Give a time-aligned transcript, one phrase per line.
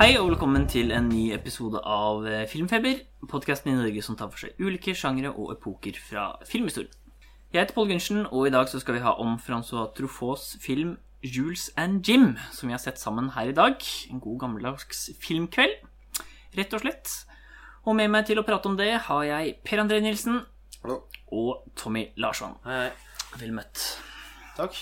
[0.00, 4.30] Hei og velkommen til en ny episode av eh, Filmfeber, podkasten i Norge som tar
[4.32, 6.94] for seg ulike sjangre og epoker fra filmhistorien.
[7.52, 10.94] Jeg heter Pål Gundersen, og i dag så skal vi ha om Francois Truffauts film
[11.20, 13.76] Jules and Jim, som vi har sett sammen her i dag.
[14.08, 15.76] En god gammeldags filmkveld,
[16.56, 17.12] rett og slett.
[17.84, 20.46] Og med meg til å prate om det har jeg Per André Nilsen
[20.80, 21.02] Hallo.
[21.28, 22.56] og Tommy Larsson.
[22.64, 23.36] Hei, hei.
[23.44, 23.84] Vel møtt.
[24.56, 24.80] Takk.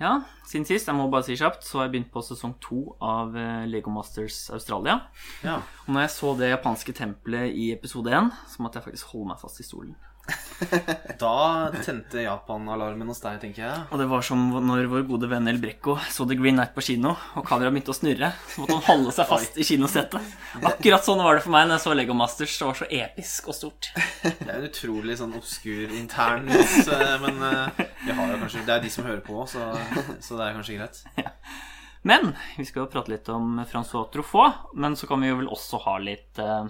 [0.00, 0.14] Ja,
[0.48, 3.34] siden sist, jeg må bare si kjapt, så har jeg begynt på sesong to av
[3.36, 4.96] eh, Lego Masters Australia.
[5.44, 5.58] Ja.
[5.84, 9.34] Og når jeg så det japanske tempelet i episode én, så måtte jeg faktisk holde
[9.34, 9.92] meg fast i stolen.
[11.20, 13.84] Da tente Japan-alarmen hos deg, tenker jeg.
[13.90, 16.84] Og det var som når vår gode venn El Brekko så The Green Night på
[16.84, 20.34] kino, og kameraet begynte å snurre, så måtte han holde seg fast i kinosetet.
[20.60, 22.58] Akkurat sånn var det for meg når jeg så Lego Masters.
[22.60, 23.90] Det var så episk og stort.
[24.22, 28.66] Det er en utrolig sånn obskur intern vits, eh, men eh, vi har jo kanskje
[28.68, 29.72] Det er de som hører på, så,
[30.20, 31.32] så det er kanskje greit.
[32.02, 35.50] Men vi skal jo prate litt om Francois Truffaut, men så kan vi jo vel
[35.52, 36.68] også ha litt eh,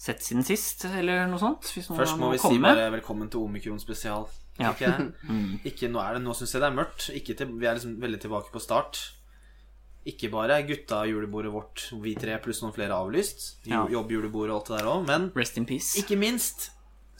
[0.00, 1.68] sett siden sist, eller noe sånt.
[1.68, 4.26] Først må vi si bare velkommen til Omikron spesial.
[4.60, 4.72] Ja.
[4.72, 4.92] Ikke.
[5.70, 7.08] Ikke, nå er det, nå syns jeg det er mørkt.
[7.16, 9.00] Ikke til, vi er liksom veldig tilbake på start.
[10.08, 13.60] Ikke bare Gutta gutta-julebordet vårt, vi tre pluss noen flere avlyst.
[13.68, 13.84] Ja.
[13.92, 15.06] Jobbjulebordet og alt det der òg.
[15.08, 15.92] Men Rest in peace.
[16.00, 16.70] Ikke minst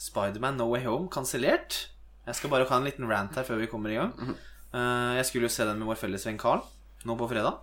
[0.01, 1.83] Spiderman No Way Home kansellert.
[2.25, 4.15] Jeg skal bare ha en liten rant her før vi kommer i gang.
[4.73, 6.65] Eh, jeg skulle jo se den med vår felles venn Carl
[7.05, 7.61] nå på fredag.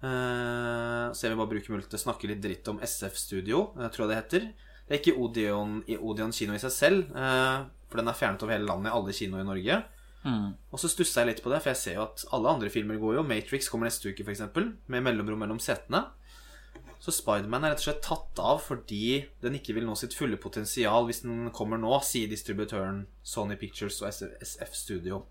[0.00, 3.66] Eh, så jeg vil bare bruke muligheten til å snakke litt dritt om SF Studio,
[3.76, 4.46] jeg tror jeg det heter.
[4.88, 7.58] Det er ikke Odeon, Odeon kino i seg selv, eh,
[7.90, 9.82] for den er fjernet over hele landet i alle kinoer i Norge.
[10.24, 10.48] Mm.
[10.72, 12.98] Og så stussa jeg litt på det, for jeg ser jo at alle andre filmer
[13.00, 13.26] går jo.
[13.26, 14.42] Matrix kommer neste uke, f.eks.,
[14.90, 16.08] med mellomrom mellom setene.
[17.00, 20.36] Så Spiderman er rett og slett tatt av fordi den ikke vil nå sitt fulle
[20.40, 25.22] potensial hvis den kommer nå, sier distributøren Sony Pictures og SF Studio.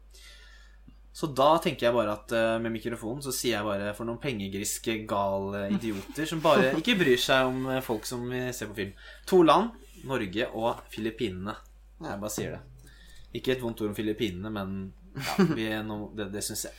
[1.19, 4.21] Så da tenker jeg bare at eh, med mikrofonen så sier jeg bare for noen
[4.23, 8.77] pengegriske, gale idioter som bare ikke bryr seg om eh, folk som vi ser på
[8.77, 8.93] film.
[9.31, 9.73] To land,
[10.07, 11.57] Norge og Filippinene.
[11.99, 12.93] Jeg bare sier det.
[13.35, 14.77] Ikke et vondt ord om Filippinene, men
[15.19, 16.77] ja, vi er no, det, det syns jeg.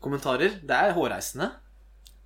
[0.00, 0.56] Kommentarer?
[0.64, 1.50] Det er hårreisende.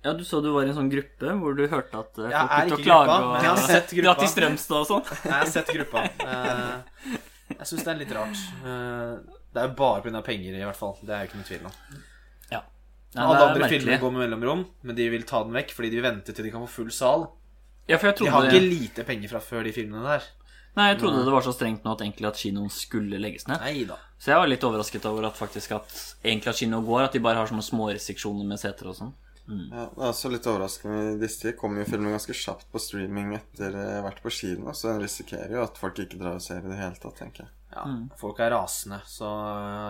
[0.05, 2.53] Ja, du så du var i en sånn gruppe hvor du hørte at eh, folk
[2.53, 4.15] begynte å klage gruppa, men jeg har sett gruppa.
[4.21, 5.11] til Strømstad og sånn.
[5.25, 6.05] Jeg har sett gruppa.
[6.29, 8.41] Eh, Jeg syns det er litt rart.
[8.63, 10.21] Eh, Det er jo bare pga.
[10.25, 10.95] penger, i hvert fall.
[11.01, 11.77] Det er jo ikke noe tvil om.
[12.51, 12.61] Ja.
[13.15, 13.79] Nei, Alle andre merkelig.
[13.81, 16.45] filmer går med mellomrom, men de vil ta den vekk fordi de vil vente til
[16.45, 17.29] de kan få full sal.
[17.89, 20.27] Ja, for jeg De har ikke lite penger fra før, de filmene der.
[20.77, 23.59] nei, jeg trodde det var så strengt nå at egentlig at kinoen skulle legges ned.
[23.59, 23.97] Neida.
[24.19, 27.19] Så jeg var litt overrasket over at faktisk at egentlig at kino går, at de
[27.19, 29.13] bare har sånne små restriksjoner med seter og sånn.
[29.49, 31.17] Ja, det er også litt overraskende.
[31.19, 34.69] Disse tider kommer jo filmen ganske kjapt på streaming etter å ha vært på kino,
[34.77, 37.47] så en risikerer jo at folk ikke drar og ser i det hele tatt, tenker
[37.47, 37.49] jeg.
[37.69, 37.83] Ja,
[38.17, 39.27] Folk er rasende, så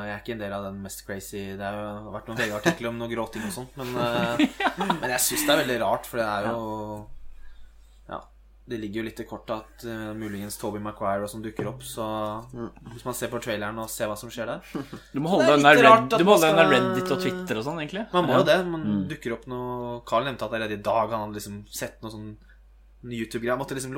[0.03, 2.89] jeg er ikke en del av den mest crazy Det har jo vært noen VG-artikler
[2.89, 4.41] om noe gråting og sånt, men, eh,
[4.99, 6.59] men jeg syns det er veldig rart, for det er jo
[8.09, 8.19] Ja.
[8.69, 11.79] Det ligger jo litt i kortet at uh, muligens Toby Maguire og sånn dukker opp,
[11.87, 12.03] så
[12.91, 14.59] hvis man ser på traileren og ser hva som skjer der
[15.15, 18.03] Du må holde deg unna Red, skal- Reddit og Twitter og sånn, egentlig.
[18.13, 18.43] Man må Ja.
[18.43, 18.59] jo det.
[18.67, 22.11] Man dukker opp noe Carl nevnte at allerede i dag han hadde liksom sett noe
[22.13, 22.29] sånn
[23.03, 23.55] YouTube-greier.
[23.59, 23.93] Måtte liksom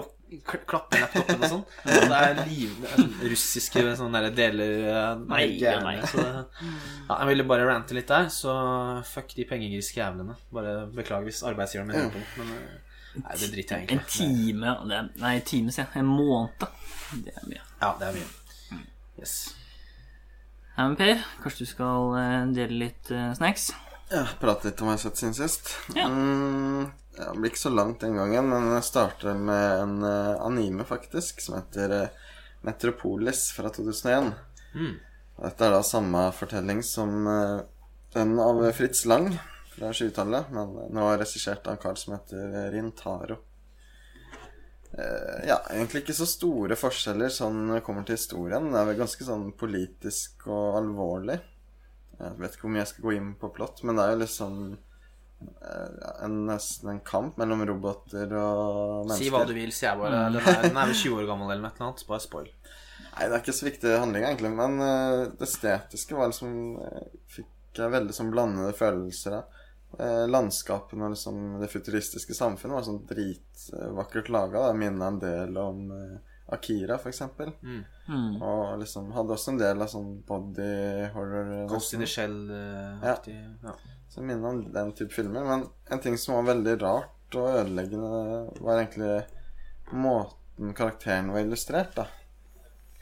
[0.69, 1.63] klappe laptopen og sånn.
[1.89, 5.45] Og det er liv, det er sånn russiske sånne der deler eh, Nei,
[5.85, 5.95] nei.
[6.05, 6.29] Så det,
[6.61, 8.53] ja, jeg ville bare rante litt der, så
[9.09, 10.37] fuck de pengegriske jævlene.
[10.53, 12.43] Bare beklager hvis arbeidsgiveren min hører på.
[12.43, 14.13] Men eh, nei, det driter jeg egentlig i.
[14.19, 16.03] time nei, er, Nei, time, sier jeg.
[16.03, 16.69] En måned.
[17.25, 17.65] Det er mye.
[17.81, 18.29] Ja, det er mye.
[19.19, 19.39] Yes.
[20.77, 23.71] Ja, men Per, kanskje du skal eh, dele litt eh, snacks?
[24.11, 25.73] Ja, Prate litt om hva jeg har sett siden sist.
[25.95, 26.07] Ja.
[26.11, 30.85] Mm, det blir ikke så langt den gangen, men jeg starter med en eh, anime,
[30.87, 32.27] faktisk, som heter eh,
[32.63, 34.31] Metropolis fra 2001.
[34.75, 34.95] Mm.
[35.41, 37.57] Dette er da samme fortelling som eh,
[38.15, 39.27] den av Fritz Lang
[39.73, 43.39] fra 20-tallet, men nå er regissert av en kar som heter Rintaro.
[45.47, 48.65] Ja, egentlig ikke så store forskjeller sånn kommer til historien.
[48.73, 51.37] Det er vel ganske sånn politisk og alvorlig.
[52.19, 54.19] Jeg vet ikke hvor mye jeg skal gå inn på plott, men det er jo
[54.21, 54.90] liksom eh,
[56.25, 59.23] en, nesten en kamp mellom roboter og mennesker.
[59.23, 60.25] Si hva du vil, sier jeg bare.
[60.33, 62.03] Den er, den er vel 20 år gammel eller noe annet.
[62.09, 62.51] Bare spoil.
[63.11, 67.09] Nei, det er ikke så viktig handling, egentlig, men eh, det estetiske var liksom eh,
[67.31, 69.59] Fikk jeg veldig sånn blandede følelser av.
[69.99, 74.69] Eh, landskapene og liksom det futuristiske samfunnet var sånn dritvakkert laga.
[74.69, 76.17] Det minner en del om eh,
[76.51, 77.51] Akira, for eksempel.
[77.63, 77.81] Mm.
[78.07, 78.41] Mm.
[78.43, 80.71] Og liksom hadde også en del av sånn body
[81.15, 81.51] horror.
[81.71, 83.37] Ghost in the Shell-aktig.
[83.63, 83.75] Ja.
[84.11, 85.45] Så minner om den type filmer.
[85.47, 88.09] Men en ting som var veldig rart og ødeleggende,
[88.59, 89.21] var egentlig
[89.95, 92.07] måten karakteren var illustrert, da.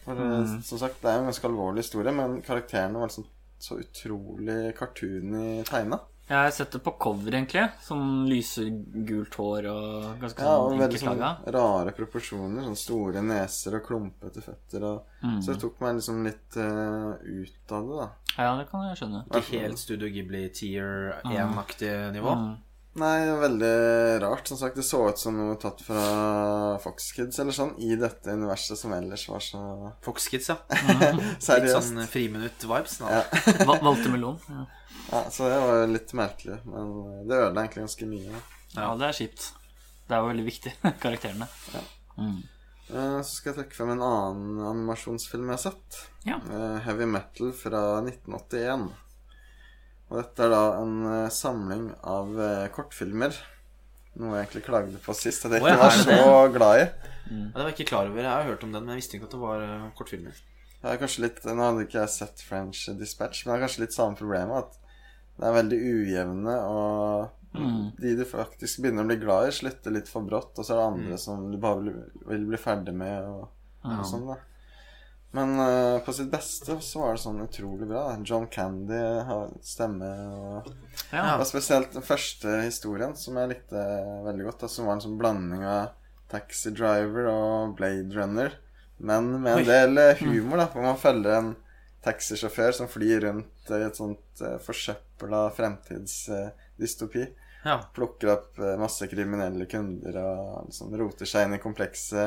[0.03, 0.61] For mm.
[0.65, 3.25] som sagt, det er jo en ganske alvorlig historie, men karakterene var liksom
[3.59, 5.99] så utrolig cartoony tegna.
[6.29, 7.63] Jeg har sett det på cover, egentlig.
[7.81, 12.67] Sånn lysegult hår og ganske Ja, og sånn veldig enkelt sånn rare proporsjoner.
[12.67, 14.85] Sånn store neser og klumpete føtter.
[14.91, 15.41] Og, Mm.
[15.43, 18.05] Så det tok meg liksom litt uh, ut av det, da.
[18.37, 19.25] Ja, det kan jeg skjønne.
[19.35, 22.31] Ikke helt Studio Ghibli tier 1-aktig nivå.
[22.39, 22.53] Mm.
[22.99, 23.73] Nei, veldig
[24.23, 24.47] rart.
[24.47, 28.31] Som sagt, det så ut som noe tatt fra Fox Kids eller sånn, i dette
[28.31, 30.57] universet som ellers var så Fox Kids, ja.
[31.11, 32.99] Litt sånn friminutt-vibes.
[33.03, 33.23] Ja.
[33.67, 34.39] Va- Valgte melon.
[34.47, 34.65] Ja.
[35.09, 36.59] Ja, så det var jo litt merkelig.
[36.69, 36.91] Men
[37.29, 38.41] det ødela egentlig ganske mye.
[38.75, 39.47] Ja, det er kjipt.
[40.09, 40.73] Det er jo veldig viktig,
[41.03, 41.47] karakterene.
[42.17, 42.39] Mm.
[42.89, 45.99] Eh, Så skal jeg trekke frem en annen animasjonsfilm jeg har sett.
[46.27, 46.39] Ja.
[46.49, 48.89] Eh, Heavy Metal fra 1981.
[50.09, 53.37] Og dette er da en eh, samling av eh, kortfilmer.
[54.19, 56.19] Noe jeg egentlig klagde på sist, at jeg ikke var så
[56.55, 56.85] glad i.
[57.29, 58.21] Ja, det var jeg ikke klar over.
[58.25, 60.39] Jeg har hørt om den, men jeg visste ikke at det var eh, kortfilmer.
[60.79, 63.83] Jeg er kanskje litt, Nå hadde ikke jeg sett French Dispatch, men det er kanskje
[63.85, 64.65] litt samme problemet.
[64.65, 64.78] At
[65.39, 67.95] det er veldig ujevne, og Mm.
[67.97, 70.77] de du faktisk begynner å bli glad i, slutter litt for brått, og så er
[70.77, 71.95] det andre som du bare vil,
[72.29, 73.47] vil bli ferdig med, og,
[73.89, 74.35] og sånn, da.
[75.33, 78.03] Men uh, på sitt beste så var det sånn utrolig bra.
[78.11, 78.19] da.
[78.25, 80.69] John Candy har stemme, og
[81.11, 81.39] Ja.
[81.39, 83.81] Og spesielt den første historien som jeg likte
[84.29, 85.89] veldig godt, da, som var en sånn blanding av
[86.29, 88.53] Taxi Driver og Blade Runner,
[88.99, 89.65] men med en Oi.
[89.65, 91.51] del eh, humor, da, for man følger en
[92.05, 97.25] taxisjåfør som flyr rundt i et sånt uh, forsøpla fremtidsdystopi.
[97.65, 97.79] Ja.
[97.95, 102.23] Plukker opp uh, masse kriminelle kunder og liksom roter seg inn i komplekse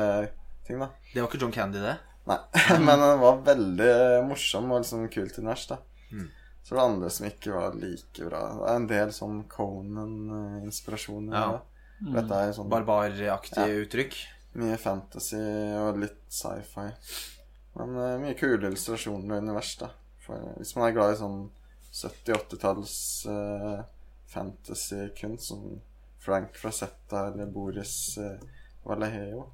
[0.67, 0.91] ting, da.
[1.13, 1.97] Det var ikke John Candy, det.
[2.29, 2.37] Nei,
[2.85, 3.91] men den var veldig
[4.29, 5.79] morsom og liksom kult univers, da.
[6.13, 6.29] Mm.
[6.63, 8.43] Så var det andre som ikke var like bra.
[8.61, 11.33] Det er en del sånn Conan-inspirasjoner.
[11.35, 11.59] Ja.
[12.03, 12.13] Mm.
[12.15, 13.81] Dette er sånn Barbaraktige Ja.
[13.83, 14.15] uttrykk.
[14.53, 15.39] mye fantasy
[15.81, 16.87] og litt sci-fi.
[17.79, 19.89] Men uh, mye kule illustrasjoner og univers, da.
[20.23, 21.39] For hvis man er glad i sånn
[21.93, 22.95] 70-80-talls
[23.29, 23.81] uh,
[24.33, 25.65] fantasy-kunst, som
[26.23, 28.37] Frank Frazetta eller Boris uh,
[28.87, 29.47] Vallejo,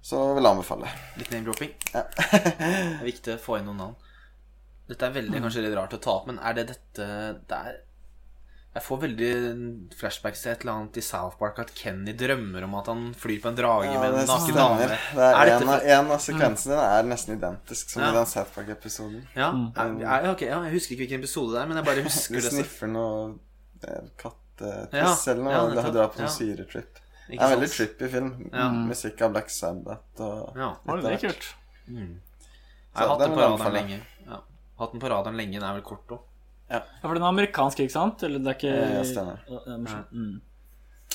[0.00, 0.92] så vil jeg anbefale.
[1.20, 1.74] Litt name-dropping.
[1.92, 2.06] Ja.
[2.16, 3.98] Det er viktig å få inn noen navn.
[4.90, 7.06] Dette er veldig kanskje litt rart å ta opp, men er det dette
[7.46, 7.76] det er,
[8.70, 9.28] Jeg får veldig
[9.98, 13.40] flashbacks til et eller annet i South Park at Kenny drømmer om at han flyr
[13.42, 14.60] på en drage Ja, med en naken stemmer.
[14.60, 14.86] dame.
[14.86, 16.84] Det er, Er en, av, for- en av sekvensene mm.
[16.98, 18.10] er nesten identisk som Ja.
[18.12, 19.24] i den South Park-episoden.
[19.34, 19.72] Ja, Mm.
[20.06, 22.42] er, ok, ja, Jeg husker ikke hvilken episode det er, men jeg bare husker det.
[22.44, 23.38] Du sniffer noe
[23.88, 26.30] eh, kattetiss Ja, eller noe, ja, og det drar på en ja.
[26.30, 26.94] syretrip.
[27.30, 28.30] Det er en veldig trippy film.
[28.52, 28.68] Ja.
[28.70, 30.70] Musikk av Black Sabbath og Ja.
[30.86, 31.20] Litt det av er hvert.
[31.26, 31.54] kult.
[31.90, 32.18] Jeg
[32.94, 34.00] har hatt den på radaren lenge.
[34.26, 34.40] Ja.
[34.78, 35.58] Hatt den på radaren lenge.
[35.58, 36.20] Den er vel kort òg.
[36.70, 38.22] Ja, for den er amerikansk, ikke sant?
[38.26, 39.40] Eller det er ikke Ja, stemmer.
[39.50, 40.04] Ja, er.
[40.14, 40.36] Mm.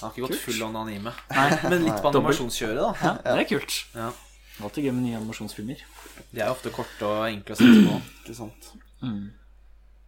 [0.02, 1.14] Har ikke gått full on anime.
[1.32, 2.26] Nei, Men litt på Dobbelt.
[2.26, 2.92] animasjonskjøret, da.
[3.00, 3.78] ja, det er kult.
[3.96, 4.10] Ja.
[4.64, 5.86] Alltid gøy med nye animasjonsfilmer.
[6.32, 7.96] De er ofte korte og enkle å sette på.
[8.26, 8.70] Ikke sant.
[9.04, 9.24] Mm.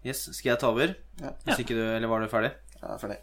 [0.08, 0.94] Yes, Skal jeg ta over?
[1.20, 1.32] Ja.
[1.48, 2.52] Hvis ikke du, Eller var du ferdig?
[2.82, 3.18] Ja, ferdig.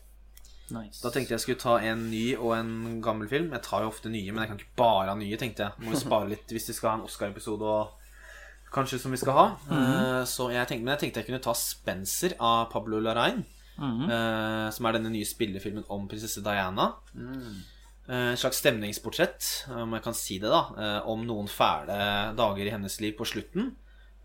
[0.74, 1.00] Nice.
[1.04, 3.50] Da tenkte jeg jeg skulle ta en ny og en gammel film.
[3.52, 5.84] Jeg tar jo ofte nye, men jeg kan ikke bare ha nye, tenkte jeg.
[5.84, 8.03] Må jo spare litt hvis de skal ha en Oscar-episode og
[8.74, 9.46] kanskje som vi skal ha.
[9.70, 13.44] Eh, så jeg tenkte, men jeg tenkte jeg kunne ta Spencer av Pablo Larrain.
[13.76, 14.04] Mhm.
[14.10, 16.92] eh, som er denne nye spillefilmen om prinsesse Diana.
[17.16, 20.60] Eh, En slags stemningsportrett, om jeg kan si det, da.
[20.78, 21.96] eh, Om noen fæle
[22.36, 23.72] dager i hennes liv på slutten.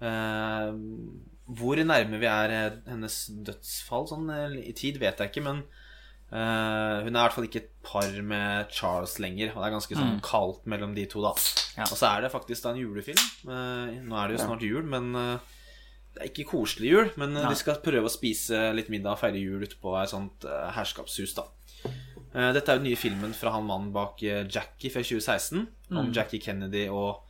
[0.01, 0.74] Eh,
[1.50, 3.15] Hvor nærme vi er eh, hennes
[3.48, 5.63] dødsfall sånn eh, i tid, vet jeg ikke, men
[6.31, 9.53] eh, hun er i hvert fall ikke et par med Charles lenger.
[9.53, 11.33] Og det er ganske sånn kaldt mellom de to, da.
[11.77, 11.88] Ja.
[11.88, 13.24] Og så er det faktisk da en julefilm.
[13.48, 15.55] Uh, Nå er det jo snart jul, men uh,
[16.15, 17.13] det er ikke koselig jul.
[17.21, 20.48] Men de skal prøve å spise litt middag og feire jul ute på et sånt
[20.75, 21.48] herskapshus, da.
[22.29, 25.65] Eh, Dette er jo den nye filmen fra han mannen bak Jackie fra 2016.
[25.89, 27.24] Om Jackie Kennedy og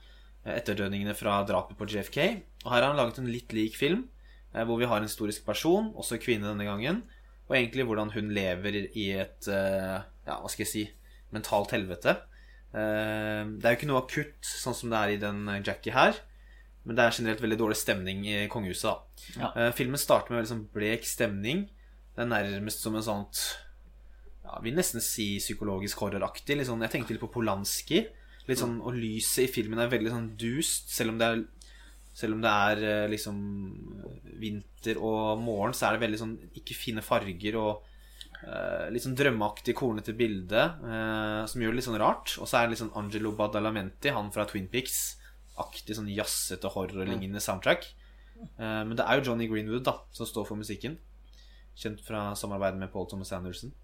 [0.48, 2.20] etterdønningene fra drapet på JFK.
[2.66, 4.08] Og her har han laget en litt lik film,
[4.54, 7.04] eh, hvor vi har en historisk person, også kvinne denne gangen.
[7.50, 10.84] Og egentlig hvordan hun lever i et eh, Ja, hva skal jeg si
[11.34, 12.16] mentalt helvete.
[12.74, 16.18] Eh, Det er jo ikke noe akutt, sånn som det er i den Jackie her.
[16.86, 19.26] Men det er generelt veldig dårlig stemning i kongehuset.
[19.38, 19.50] Ja.
[19.56, 21.66] Eh, Filmen starter med veldig sånn blek stemning.
[22.16, 23.42] Det er nærmest som en sånt
[24.46, 26.58] ja, vil nesten si psykologisk horroraktig.
[26.66, 28.06] Sånn, jeg tenkte litt på Polanski.
[28.50, 30.90] Litt sånn, Og lyset i filmen er veldig sånn dust.
[30.90, 31.44] Selv om det er,
[32.20, 33.38] selv om det er eh, liksom
[34.40, 37.86] vinter og morgen, så er det veldig sånn ikke fine farger og
[38.46, 42.38] uh, litt sånn drømmeaktig, kornete bilde uh, som gjør det litt sånn rart.
[42.40, 47.44] Og så er det litt sånn Angelo Badalamenti, han fra Twin Peaks-aktig sånn jazzete, horrorlignende
[47.44, 47.90] soundtrack.
[48.56, 50.96] Uh, men det er jo Johnny Greenwood da som står for musikken.
[51.80, 53.76] Kjent fra samarbeidet med Paul Thomas Anderson.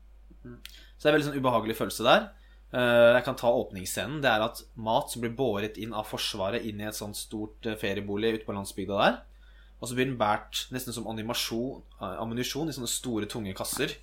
[0.45, 2.29] Så det er veldig sånn ubehagelig følelse der.
[2.73, 4.21] Eh, Jeg kan ta åpningsscenen.
[4.21, 7.65] Det er at mat som blir båret inn av Forsvaret inn i et sånt stort
[7.65, 9.21] eh, feriebolig ute på landsbygda der.
[9.81, 11.07] Og så blir den båret nesten som
[12.01, 13.93] eh, ammunisjon i sånne store, tunge kasser.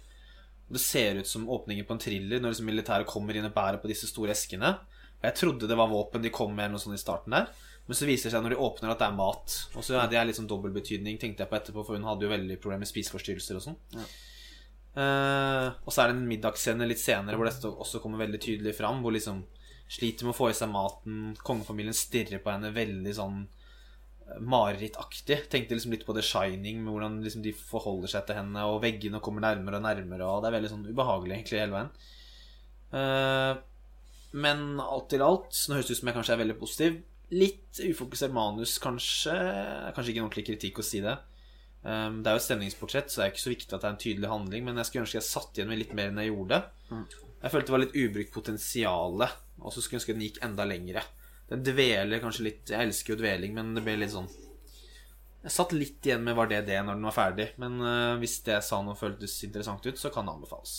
[0.68, 3.54] Og det ser ut som åpningen på en thriller når liksom militæret kommer inn og
[3.56, 4.76] bærer på disse store eskene.
[5.20, 7.50] Og jeg trodde det var våpen de kom med, eller noe sånt i starten der.
[7.86, 9.56] Men så viser det seg når de åpner at det er mat.
[9.74, 12.24] Og så er det er litt sånn dobbeltbetydning, tenkte jeg på etterpå, for hun hadde
[12.24, 13.78] jo veldig problemer med spiseforstyrrelser og sånn.
[14.92, 18.76] Eh, og så er det en middagsscene litt senere hvor dette også kommer veldig tydelig
[18.76, 19.00] fram.
[19.04, 19.42] Hvor liksom
[19.92, 21.32] sliter med å få i seg maten.
[21.44, 25.42] Kongefamilien stirrer på henne veldig sånn eh, marerittaktig.
[25.52, 28.82] Tenkte liksom litt på The Shining, med hvordan liksom de forholder seg til henne, og
[28.84, 31.92] veggene kommer nærmere og nærmere, og det er veldig sånn ubehagelig egentlig hele veien.
[32.92, 33.54] Uh,
[34.32, 36.98] men alt til alt, nå høres det ut som jeg kanskje er veldig positiv.
[37.32, 39.36] Litt ufokusert manus, kanskje.
[39.96, 41.14] Kanskje ikke en ordentlig kritikk å si det.
[41.82, 43.94] Um, det er jo et stemningsportrett, så det er ikke så viktig at det er
[43.96, 44.64] en tydelig handling.
[44.68, 46.60] Men jeg skulle ønske jeg satt igjen med litt mer enn jeg gjorde.
[47.42, 50.66] Jeg følte det var litt ubrukt potensial, og så skulle jeg ønske den gikk enda
[50.68, 51.02] lengre.
[51.50, 54.28] Den dveler kanskje litt Jeg elsker jo dveling, men det ble litt sånn
[55.42, 57.48] Jeg satt litt igjen med var det det når den var ferdig.
[57.60, 60.76] Men uh, hvis det jeg sa noe føltes interessant ut, så kan det anbefales.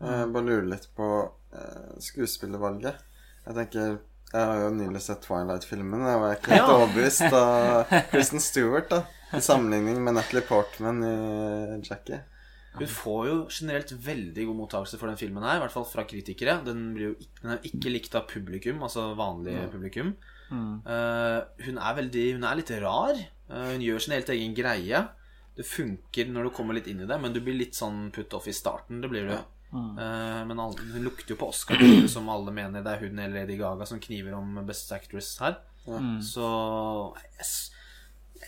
[0.00, 3.04] Jeg bare lurer litt på uh, skuespillervalget.
[3.46, 3.98] Jeg tenker
[4.32, 6.02] Jeg har jo nylig sett Twilight-filmen.
[6.08, 6.78] Jeg var ikke helt Ja.
[6.80, 9.04] overbevist av Kristen Stewart, da.
[9.34, 12.20] I sammenligning med Natalie Portman i Jackie.
[12.76, 16.04] Hun får jo generelt veldig god mottakelse for den filmen her, i hvert fall fra
[16.04, 16.58] kritikere.
[16.66, 20.10] Den, blir jo ikke, den er ikke likt av publikum, altså vanlig publikum.
[20.86, 23.16] Eh, hun er veldig Hun er litt rar.
[23.50, 25.00] Uh, hun gjør sin helt egen greie.
[25.56, 28.34] Det funker når du kommer litt inn i det, men du blir litt sånn put
[28.36, 29.00] off i starten.
[29.02, 29.34] Det blir du.
[29.98, 31.80] Eh, men alle, hun lukter jo på Oscar,
[32.12, 35.56] som alle mener det er hun eller Lady Gaga som kniver om Best Actress her.
[36.22, 36.46] Så
[37.40, 37.54] yes,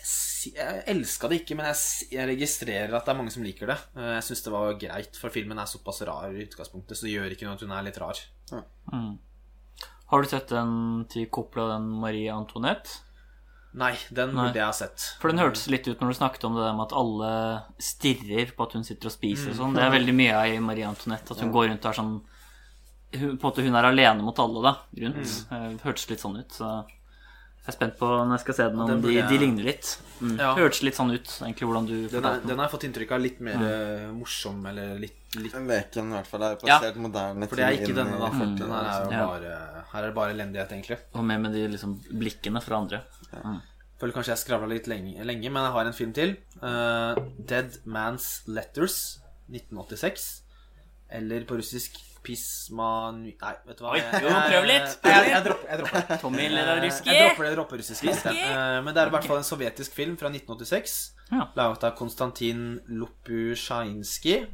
[0.02, 3.70] s- jeg, elska det ikke, men jeg, jeg registrerer at det er mange som liker
[3.72, 3.78] det.
[3.96, 7.14] Eh, Jeg syns det var greit, for filmen er såpass rar i utgangspunktet, så det
[7.16, 8.20] gjør ikke noe at hun er litt rar.
[10.08, 13.02] Har du sett den til Coppola, den Marie Antoinette?
[13.78, 14.46] Nei, den Nei.
[14.48, 15.04] burde jeg ha sett.
[15.20, 17.32] For den hørtes litt ut når du snakket om det der med at alle
[17.84, 19.76] stirrer på at hun sitter og spiser og sånn.
[19.76, 22.14] Det er veldig mye av i Marie Antoinette, at hun går rundt og er sånn
[23.08, 24.72] hun, På en måte hun er alene mot alle, da,
[25.04, 25.34] rundt.
[25.52, 25.76] Mm.
[25.84, 26.56] Hørtes litt sånn ut.
[26.56, 26.70] Så
[27.68, 29.66] jeg er spent på når jeg skal se den, om den de, jeg- de ligner
[29.68, 29.88] litt.
[30.22, 30.36] Mm.
[30.40, 30.54] Ja.
[30.56, 32.56] Hørtes litt sånn ut, egentlig, hvordan du Den, er, den.
[32.58, 34.14] har jeg fått inntrykk av litt mer mm.
[34.18, 36.78] morsom, eller litt, litt Meken, i hvert fall er jo Ja.
[36.96, 38.30] moderne For det er ikke denne, da.
[38.32, 38.56] Mm.
[38.56, 39.26] Den her er jo Ja.
[39.28, 40.98] bare Her er det bare elendighet, egentlig.
[41.14, 43.02] Og med, med de liksom blikkene fra andre.
[43.44, 43.60] Mm.
[44.00, 46.36] Føler kanskje jeg skravla litt lenge, lenge, men jeg har en film til.
[46.62, 49.18] Uh, Dead Man's Letters
[49.50, 50.42] 1986.
[51.10, 51.96] Eller på russisk
[52.28, 53.22] Pisman...
[53.24, 56.04] Nei, vet du hva Oi, jo, prøv litt, Jeg, prøv jeg, jeg, dropper, jeg dropper
[56.12, 56.18] det.
[56.22, 57.08] Tommy Eh, Leraruski.
[57.08, 58.04] Jeg dropper det, jeg dropper russisk.
[58.04, 60.98] Eh, Men det er i hvert fall en sovjetisk film fra 1986.
[61.32, 61.48] Ja.
[61.58, 64.46] Laget av Konstantin Lopusjainskij.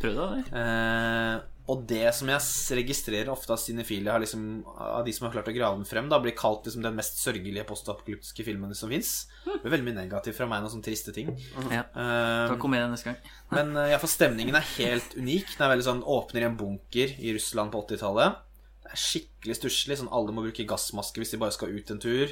[0.00, 0.44] Prøvde det.
[0.62, 5.48] Eh, og det som jeg registrerer ofte av cinefile, liksom, av de som har klart
[5.50, 9.26] å grave den frem, da blir kalt liksom den mest sørgelige postapokalyptiske filmen som fins.
[9.42, 11.32] Det blir veldig mye negativt fra meg, noen sånne triste ting.
[11.72, 11.82] Ja.
[11.90, 13.18] Eh, Da kommer neste gang.
[13.56, 15.56] men uh, for stemningen er helt unik.
[15.56, 18.38] Den er veldig sånn Åpner i en bunker i Russland på 80-tallet.
[18.86, 19.98] Det er skikkelig stusslig.
[19.98, 22.30] Sånn alle må bruke gassmaske hvis de bare skal ut en tur.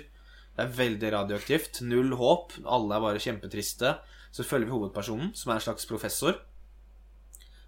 [0.54, 1.82] Det er veldig radioaktivt.
[1.82, 2.54] Null håp.
[2.62, 3.96] Alle er bare kjempetriste.
[4.34, 6.38] Så følger vi hovedpersonen, som er en slags professor.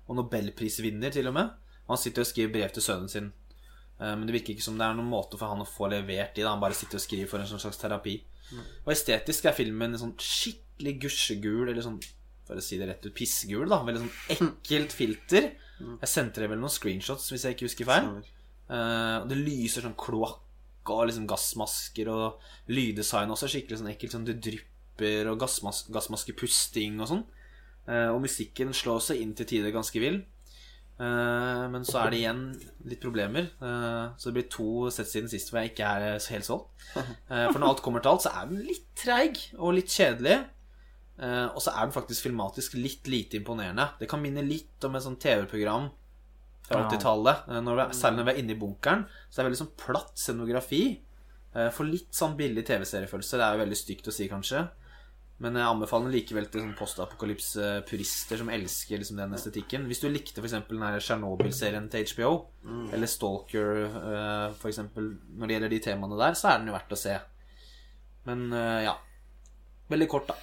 [0.08, 1.50] Og nobelprisvinner, til og med.
[1.88, 3.32] Han sitter og skriver brev til sønnen sin.
[4.00, 6.38] Eh, Men det virker ikke som det er noen måte for han å få levert
[6.38, 6.42] i.
[6.46, 8.20] Han bare sitter og skriver for en sånn slags terapi.
[8.86, 11.98] Og estetisk er filmen sånn skikkelig gusjegul, eller sånn
[12.46, 13.66] for å si det rett ut, pissegul.
[13.68, 13.80] da.
[13.82, 15.48] Veldig sånn ekkelt filter.
[16.00, 18.06] Jeg sendte dere vel noen screenshots, hvis jeg ikke husker feil.
[18.70, 20.42] Eh, og det lyser sånn kloakk
[20.88, 22.38] og liksom gassmasker, og
[22.70, 24.12] lyddesign også er skikkelig sånn ekkelt.
[24.14, 27.24] Sånn det drypper, og gassmas gassmaskepusting og sånn.
[27.88, 30.24] Eh, og musikken slår seg inn til tider ganske vill.
[30.98, 32.42] Eh, men så er det igjen
[32.88, 33.50] litt problemer.
[33.60, 36.70] Eh, så det blir to sett siden sist hvor jeg ikke er helt solgt.
[37.52, 40.38] For når alt kommer til alt, så er den litt treig og litt kjedelig.
[41.16, 43.86] Og så er den faktisk filmatisk litt lite imponerende.
[44.00, 45.86] Det kan minne litt om et sånt TV-program
[46.66, 46.88] fra Ja.
[46.90, 47.46] 80-tallet.
[47.48, 49.06] Eh, når vi- Særlig når vi er inne i bunkeren.
[49.30, 50.82] Så det er veldig sånn platt scenografi.
[51.72, 53.38] For litt sånn billig TV-seriefølelse.
[53.38, 54.58] Det er jo veldig stygt å si, kanskje.
[55.44, 59.84] Men jeg anbefaler likevel til sånn postapokalypse-purister som elsker liksom den estetikken.
[59.90, 60.54] Hvis du likte f.eks.
[61.04, 62.30] Chernobyl-serien til HBO,
[62.96, 66.76] eller Stalker eh, for eksempel når det gjelder de temaene der, så er den jo
[66.78, 67.18] verdt å se.
[68.24, 68.96] Men eh, ja.
[69.92, 70.38] Veldig kort, da.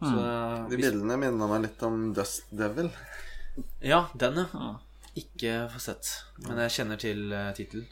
[0.00, 2.90] Så, De hvis, bildene minner meg litt om Dust Devil.
[3.80, 4.72] ja, den, ja.
[5.16, 6.10] Ikke få sett.
[6.44, 7.86] Men jeg kjenner til uh, tittelen.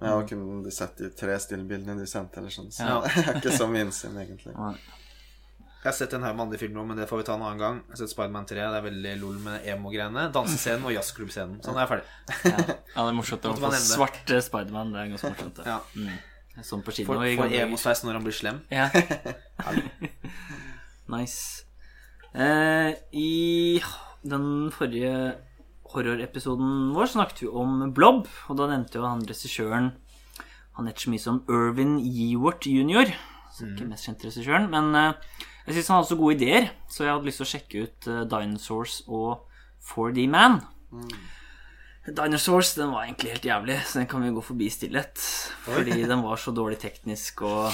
[0.00, 2.94] Jeg har kun sett de tre stillbildene de sendte, eller sånn, så Ja.
[3.16, 4.54] jeg har ikke så mye innsyn, egentlig.
[5.80, 7.60] Jeg har sett en haug med andre filmer men det får vi ta en annen
[7.60, 7.76] gang.
[7.86, 8.56] Jeg har sett Spiderman 3.
[8.60, 10.26] Det er veldig lol med emo-greiene.
[10.34, 11.62] Dansescenen og jazzklubbscenen.
[11.64, 12.10] Sånn er jeg ferdig.
[12.44, 12.58] Ja.
[12.58, 13.46] ja, det er morsomt.
[13.48, 13.94] å få man nevne det.
[13.94, 14.92] svart eh, Spiderman.
[14.92, 15.62] Det er ganske morsomt.
[15.64, 15.78] Ja.
[15.96, 16.18] Mm.
[16.68, 18.60] Sånn på kino i for emo-sveis når han blir slem.
[18.68, 18.90] Ja.
[21.10, 21.64] Nice.
[22.36, 23.80] Eh, I
[24.22, 24.44] den
[24.74, 25.14] forrige
[25.90, 29.90] horrorepisoden vår snakket vi om Blob, og da nevnte jo han regissøren
[30.76, 33.10] Han het så mye som Irvin Yewart jr.,
[33.60, 34.68] ikke mest kjent regissøren.
[34.72, 37.52] Men eh, jeg syns han hadde så gode ideer, så jeg hadde lyst til å
[37.54, 39.44] sjekke ut eh, Dinosaurs og
[39.90, 40.60] 4D Man.
[42.10, 45.20] Dinosaurs den var egentlig helt jævlig, så den kan vi gå forbi stillhet.
[45.66, 47.68] Fordi den var så dårlig teknisk, og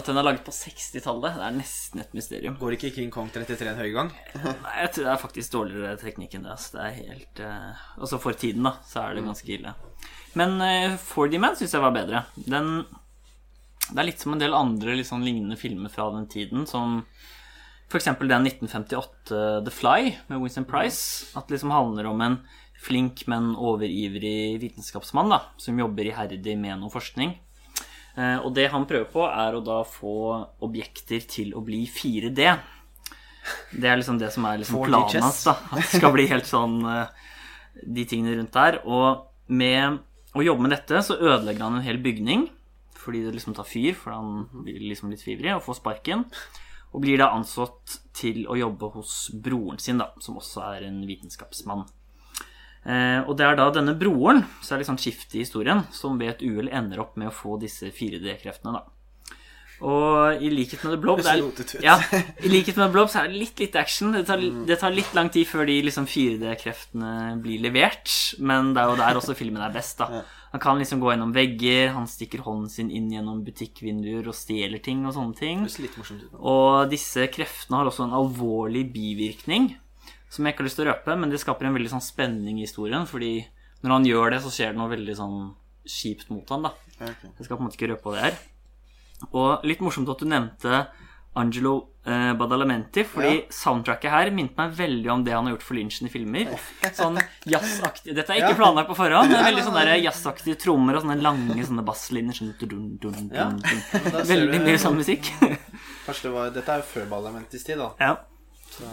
[0.00, 2.56] at den er laget på 60-tallet, det er nesten et mysterium.
[2.60, 4.12] Går ikke King Kong 33 en høygang?
[4.42, 6.56] Nei, jeg tror det er faktisk dårligere teknikk enn det.
[6.56, 6.76] Altså.
[6.76, 7.86] Det er helt uh...
[8.00, 9.74] Altså for tiden, da, så er det ganske ille.
[10.40, 12.24] Men uh, 4D Man syns jeg var bedre.
[12.36, 12.86] Den
[13.86, 17.02] Det er litt som en del andre sånn lignende filmer fra den tiden, som
[17.86, 18.04] f.eks.
[18.04, 21.26] den 1958 The Fly med Winston Price.
[21.38, 22.38] At det liksom handler om en
[22.82, 27.36] flink, men overivrig vitenskapsmann da, som jobber iherdig med noe forskning.
[28.16, 30.16] Eh, og det han prøver på, er å da få
[30.64, 32.50] objekter til å bli 4D.
[33.76, 35.44] Det er liksom det som er liksom planen hans.
[35.46, 37.26] da At det skal bli helt sånn eh,
[37.84, 38.80] De tingene rundt der.
[38.82, 40.00] Og med
[40.36, 42.48] å jobbe med dette, så ødelegger han en hel bygning.
[42.96, 46.24] Fordi det liksom tar fyr, for han blir liksom litt fivrig og får sparken.
[46.94, 51.02] Og blir da ansatt til å jobbe hos broren sin, da, som også er en
[51.08, 51.84] vitenskapsmann.
[52.86, 55.82] Eh, og det er da denne broren, så er det litt sånn skift i historien,
[55.92, 58.84] som ved et uhell ender opp med å få disse 4D-kreftene, da.
[59.84, 61.98] Og i likhet med The Blob Det er, ja,
[62.40, 64.14] I likhet med The Blob så er det litt litt action.
[64.14, 68.08] Det tar, det tar litt lang tid før de liksom 4D-kreftene blir levert.
[68.40, 70.00] Men det er jo der også filmen er best.
[70.00, 70.22] da
[70.56, 74.80] Han kan liksom gå gjennom vegger, han stikker hånden sin inn gjennom butikkvinduer og stjeler
[74.80, 75.66] ting og sånne ting.
[75.68, 76.22] Morsomt.
[76.40, 79.74] Og disse kreftene har også en alvorlig bivirkning
[80.32, 82.56] som jeg ikke har lyst til å røpe, men det skaper en veldig sånn spenning
[82.56, 83.34] i historien, fordi
[83.84, 85.36] når han gjør det, så skjer det noe veldig sånn
[85.98, 86.72] kjipt mot han da.
[86.96, 87.28] Okay.
[87.28, 88.40] Jeg skal på en måte ikke røpe hva det er.
[89.28, 90.86] Og litt morsomt at du nevnte
[91.36, 91.72] Angelo
[92.06, 96.08] eh, Badalamenti, fordi soundtracket her minte meg veldig om det han har gjort for Lynchen
[96.08, 96.52] i filmer.
[96.96, 99.34] Sånn jazzaktig Dette er ikke planlagt på forhånd.
[99.36, 102.38] Er veldig sånn jazzaktige trommer og sånne lange sånne basslinjer.
[102.40, 103.60] Sånn dun, dun, dun, Ja, dun.
[104.08, 105.28] men Veldig mye sånn musikk.
[106.06, 107.92] Kanskje det var, Dette er jo før Badalamentis tid, da.
[108.00, 108.16] ja.
[108.76, 108.88] Så,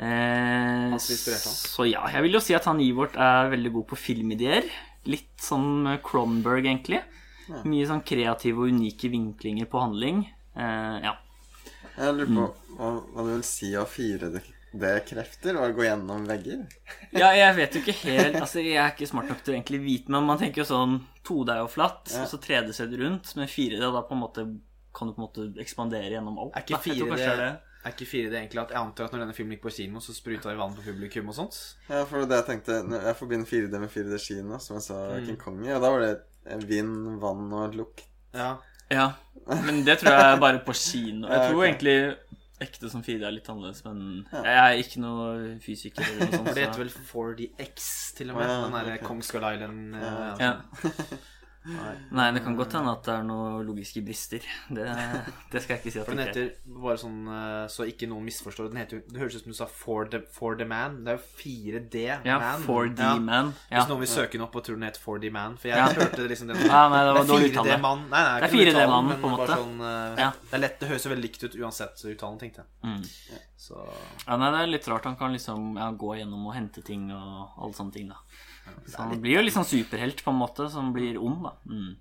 [0.00, 0.94] Eh.
[0.96, 4.64] Så ja, jeg vil jo si at han Ivort er veldig god på filmideer.
[5.10, 7.02] Litt som Cronberg, egentlig.
[7.66, 10.22] Mye sånn kreative og unike vinklinger på handling.
[10.56, 11.16] Eh, ja.
[12.00, 12.76] Jeg lurer på Mm.
[12.78, 15.58] hva, hva du vil si av 4D-krefter?
[15.60, 16.62] Å gå gjennom vegger?
[17.20, 19.80] ja, jeg vet jo ikke helt Altså, jeg er ikke smart nok til å egentlig
[19.84, 22.22] vite, men man tenker jo sånn 2D er jo flatt, Ja.
[22.24, 24.46] og så 3D ser det rundt, men 4D da på en måte
[24.96, 26.56] kan du på en måte ekspandere gjennom alt.
[26.56, 26.82] er ikke da.
[26.82, 27.50] 4D kanskje det er det.
[27.84, 30.12] er ikke 4D egentlig at jeg antar at når denne filmen gikk på kino, så
[30.16, 31.58] spruta det vann på publikum og sånt?
[31.88, 35.26] Ja, for det jeg tenkte Jeg forbinder 4D med 4D-kino, som jeg sa Mm.
[35.26, 35.70] King Kong i.
[35.76, 38.02] Og da var det vind, vann og lukt.
[38.34, 38.56] Ja.
[38.90, 39.12] Ja,
[39.64, 41.28] men det tror jeg er bare på kino.
[41.30, 41.68] Jeg tror okay.
[41.70, 41.96] egentlig
[42.60, 45.28] ekte som 4D er litt annerledes, men jeg er ikke noe
[45.64, 46.48] fysiker eller noe sånt.
[46.50, 48.50] For det heter vel 4DX, til og med.
[48.50, 48.96] Ja, den derre.
[49.06, 50.54] Kong Skull Island eh, Ja.
[51.60, 51.74] Ja.
[51.76, 51.90] Nei.
[52.16, 54.40] Nei, det kan godt hende at det er noen logiske brister.
[54.72, 54.86] Det,
[55.52, 56.30] det skal jeg ikke si at For det den er.
[56.32, 59.58] heter bare sånn eh, så ikke noen misforstår Den heter Det høres ut som du
[59.58, 61.02] sa For the, for the Man.
[61.04, 62.64] Det er jo 4D Ja, Man.
[62.64, 63.52] 4D-man.
[63.68, 63.82] Ja.
[63.82, 65.90] Hvis noen vil søke den opp og tror den heter 4D Man For jeg Ja.
[66.00, 67.76] hørte det liksom det, Ja, nei, det var er dårlig uttale.
[67.76, 68.04] 4D-mann.
[68.08, 69.60] Nei, nei, Det er 4D Man, på en måte.
[69.60, 70.30] Sånn, eh, Ja.
[70.48, 72.70] Det er lett, det høres jo veldig likt ut uansett uttalen, tenkte jeg.
[72.88, 73.40] Mm.
[73.60, 75.04] Så ja, nei, det er litt rart.
[75.04, 78.16] Han kan liksom ja, gå gjennom og hente ting og alle sånne ting, da.
[78.86, 81.54] Så han blir jo litt sånn superhelt, på en måte, som blir ond, da.
[81.70, 81.96] Mm.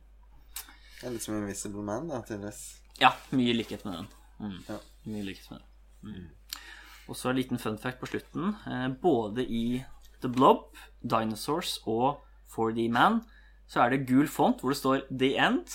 [0.99, 2.63] Det er litt som Invisible Man, da, tydeligvis.
[2.99, 4.09] Ja, mye likhet med den.
[4.39, 4.57] Mm.
[4.67, 4.79] Ja.
[5.07, 6.13] Mye likhet med den.
[6.13, 6.61] Mm.
[7.09, 8.53] Og så en liten fun fact på slutten.
[8.69, 9.81] Eh, både i
[10.21, 12.19] The Blob, Dinosaurs og
[12.53, 13.21] 4D Man
[13.69, 15.69] så er det gul font hvor det står The End,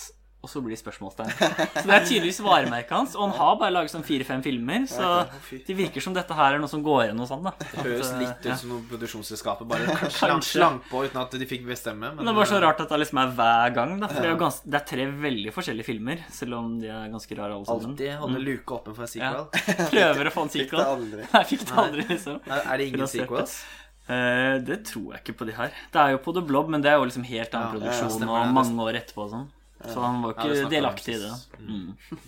[0.45, 1.31] og så blir det spørsmålstegn.
[1.33, 3.15] Så det er tydeligvis varemerket hans.
[3.17, 5.09] Og han har bare laget sånn fire-fem filmer, så
[5.51, 7.43] det virker som dette her er noe som går igjen hos han.
[7.47, 7.53] da.
[7.61, 8.57] Det høres eh, litt ut ja.
[8.61, 12.13] som noe produksjonsselskapet bare slank, slank på uten at de fikk bestemme.
[12.15, 14.11] Men det er bare så rart at det liksom er hver gang, da.
[14.11, 17.09] For det er jo gans det er tre veldig forskjellige filmer, selv om de er
[17.13, 17.95] ganske rare alle sammen.
[17.95, 19.33] Alltid holde luka åpen for en Ja.
[19.49, 19.89] sequel.
[19.95, 20.83] Prøver å få en Fikk sequel.
[20.83, 21.25] det aldri.
[21.33, 22.39] Nei, fikk det aldri, liksom.
[22.45, 23.57] Er, er det ingen sequels?
[24.05, 25.71] Eh, det tror jeg ikke på de her.
[25.93, 27.95] Det er jo på The Blob, men det er jo liksom helt annen Ja, ja,
[28.05, 29.47] produksjon og mange år etterpå og sånn.
[29.91, 31.33] Så han var ikke Ja, delaktig i det.
[31.59, 32.21] Mm.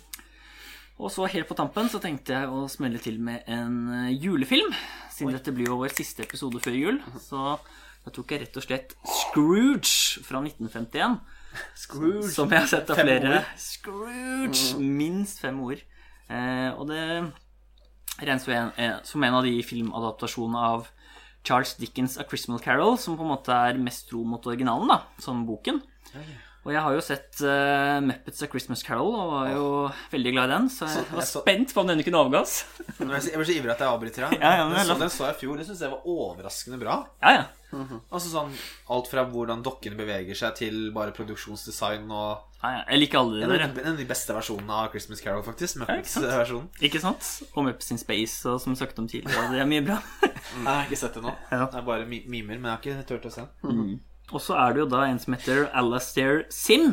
[0.98, 4.72] Og så helt på tampen så tenkte jeg å smelle til med en eh, julefilm.
[5.14, 7.02] Siden dette blir jo vår siste episode før jul.
[7.22, 7.58] Så
[8.06, 11.20] da tok jeg rett og slett Scrooge fra 1951.
[11.78, 12.32] Scrooge.
[12.34, 13.44] Som jeg har sett av flere.
[13.62, 14.78] Scrooge!
[14.82, 15.84] Minst fem ord.
[16.34, 17.04] Eh, og det
[18.18, 20.90] regnes jo eh, som en av de filmadaptasjonene av
[21.48, 25.02] Charles Dickens' A Christmas Carol, som på en måte er mest tro mot originalen, da,
[25.24, 25.80] som boken.
[26.68, 29.68] Og jeg har jo sett uh, Muppets A Christmas Carol og var jo
[30.12, 32.58] veldig glad i den, så jeg var jeg så- spent på om denne kunne avgås.
[32.98, 34.42] Jeg ble så ivrig at jeg avbryter deg.
[34.42, 35.60] Ja, ja, men den, så, den så jeg i fjor.
[35.62, 36.96] Den syns jeg var overraskende bra.
[37.24, 37.46] Ja, ja.
[38.16, 38.54] Altså sånn
[38.96, 42.84] Alt fra hvordan dokkene beveger seg, til bare produksjonsdesign og ja, ja.
[42.90, 43.66] Jeg liker alle de der.
[43.84, 45.78] en av de beste versjonene av Christmas Carol, faktisk.
[45.84, 46.26] Ja, ikke sant?
[46.26, 46.70] Muppets-versjonen.
[46.90, 47.28] Ikke sant?
[47.54, 49.52] Og Muppets in Space, og som vi snakket om tidligere.
[49.54, 50.00] Det er mye bra.
[50.32, 51.36] Jeg har ikke sett det nå.
[51.52, 54.00] Det er bare mimer, men jeg har ikke turt å se den.
[54.34, 56.92] Og så er det jo da en som heter Alastair Sim.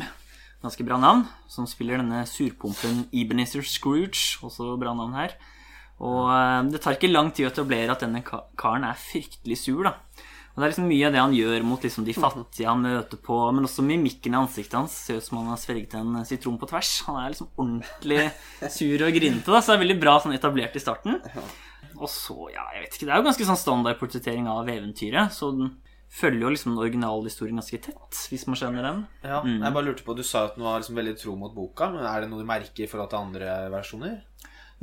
[0.63, 1.25] Ganske bra navn.
[1.51, 4.39] Som spiller denne surpumpen Ebenezer Scrooge.
[4.45, 5.35] Også bra navn her.
[6.03, 9.83] Og eh, det tar ikke lang tid å etablere at denne karen er fryktelig sur,
[9.87, 9.95] da.
[10.55, 13.19] Og det er liksom mye av det han gjør mot liksom de fattige han møter
[13.19, 14.93] på, men også mimikken i ansiktet hans.
[15.07, 16.91] Ser ut som han har sverget en sitron på tvers.
[17.09, 18.29] Han er liksom ordentlig
[18.71, 21.19] sur og grinete, da, så det er veldig bra sånn etablert i starten.
[21.95, 25.35] Og så, ja, jeg vet ikke, det er jo ganske sånn standard portrettering av eventyret,
[25.35, 25.75] så den
[26.11, 29.01] følger jo liksom den originale historien ganske tett, hvis man skjønner den.
[29.25, 31.89] Ja, Jeg bare lurte på, Du sa at den var liksom veldig tro mot boka.
[31.91, 34.21] Men Er det noe du merker i forhold til andre versjoner?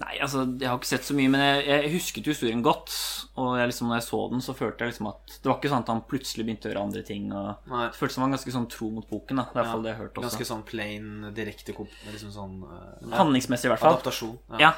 [0.01, 2.95] Nei, altså, jeg har ikke sett så mye, men jeg, jeg husket jo historien godt.
[3.37, 5.73] Og jeg liksom, når jeg så den, så følte jeg liksom at Det var ikke
[5.73, 7.27] sånn at han plutselig begynte å gjøre andre ting.
[7.33, 7.83] Og Nei.
[7.91, 9.45] det føltes som han var ganske sånn tro mot boken, da.
[9.53, 10.29] Det er fall det jeg hørte også.
[10.31, 11.77] Ganske sånn plain, direkte
[12.09, 13.99] liksom sånn eh, Handlingsmessig, i hvert fall.
[13.99, 14.39] Adaptasjon.
[14.63, 14.73] Ja.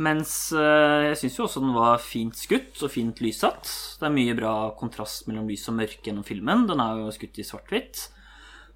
[0.00, 3.68] Mens øh, jeg syns jo også den var fint skutt og fint lyssatt.
[4.00, 6.64] Det er mye bra kontrast mellom lys og mørke gjennom filmen.
[6.70, 8.06] Den er jo skutt i svart-hvitt.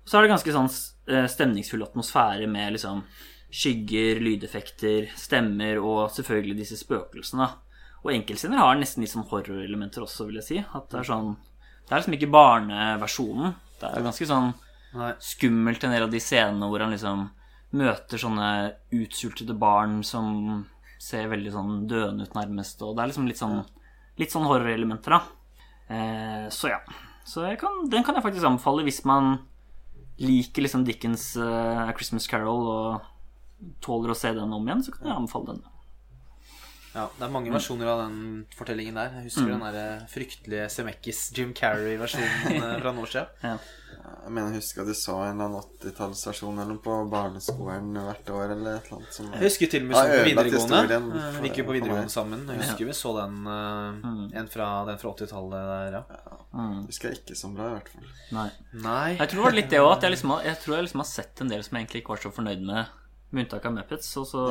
[0.05, 3.01] Og så er det ganske sånn øh, stemningsfull atmosfære med liksom
[3.57, 7.49] skygger, lydeffekter, stemmer og selvfølgelig disse spøkelsene.
[8.05, 10.61] Og enkeltscener har nesten litt sånn horrorelementer også, vil jeg si.
[10.61, 11.35] At det er sånn
[11.87, 13.57] Det er liksom ikke barneversjonen.
[13.81, 14.53] Det er ganske sånn
[15.23, 17.29] skummelt en del av de scenene hvor han liksom
[17.77, 18.49] møter sånne
[18.95, 20.65] utsultede barn som
[21.03, 22.81] ser veldig sånn døende ut, nærmest.
[22.85, 23.61] Og det er liksom litt sånn,
[24.21, 25.21] litt sånn horrorelementer, da.
[25.93, 26.81] Eh, så ja.
[27.27, 29.41] Så kan, den kan jeg faktisk anbefale hvis man
[30.23, 35.11] liker liksom Dickens uh, Christmas Carol og tåler å se den om igjen, så kan
[35.11, 35.65] jeg anbefale den.
[36.97, 39.11] Ja, Det er mange versjoner av den fortellingen der.
[39.21, 43.35] Jeg husker den der eh, fryktelige Semekis Jim Carrey-versjonen eh, fra noen år siden.
[44.07, 44.13] Ja.
[44.27, 47.89] Jeg mener jeg husker at du så en eller annen 80-tallsversjon eller noe på barneskolen
[47.95, 50.27] hvert år eller et eller annet som Jeg husker til og med Ja, sånn på
[50.29, 50.79] videregående.
[50.81, 52.45] historien Eh, Vi gikk jo på videregående sammen.
[52.51, 56.37] Jeg husker vi så den, uh, en fra, den fra 80-tallet der, ja.
[56.87, 58.11] Husker jeg ikke så bra, i hvert fall.
[58.39, 58.47] Nei.
[58.87, 59.09] Nei.
[59.19, 61.03] Jeg tror det var litt det òg, at jeg, liksom, har- jeg tror jeg liksom
[61.05, 62.95] har sett en del som jeg egentlig ikke var så fornøyd med,
[63.31, 64.13] med unntak av Muppets.
[64.23, 64.47] Og så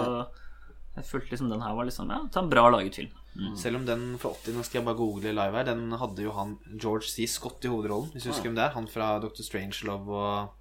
[0.96, 3.16] jeg følte liksom den her var liksom Ja, det er en bra laget film.
[3.60, 6.32] Selv om den fra 80, nå skal jeg bare google live her, den hadde jo
[6.38, 7.26] han George C.
[7.28, 8.14] Scott i hovedrollen.
[8.14, 8.76] Hvis du husker hvem det er?
[8.78, 9.44] Han fra Dr.
[9.44, 10.54] Strangelove og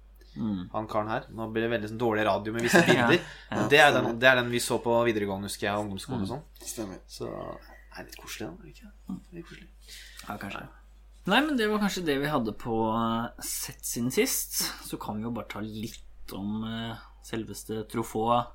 [0.73, 1.29] han karen her.
[1.31, 3.21] Nå blir det veldig sånn dårlig radio med visse bilder.
[3.53, 6.33] Men det, er den, det er den vi så på videregående, husker jeg, ungdomsskolen og
[6.33, 6.43] sånn.
[6.59, 6.99] Stemmer.
[7.07, 8.51] Så det er litt koselig, da.
[8.51, 9.19] er det Ikke?
[9.37, 9.69] Litt koselig.
[10.25, 10.65] Ja, kanskje.
[11.31, 14.59] Nei, men det var kanskje det vi hadde på eh, sett siden sist.
[14.85, 18.51] Så kan vi jo bare ta litt om eh, selveste Truffaut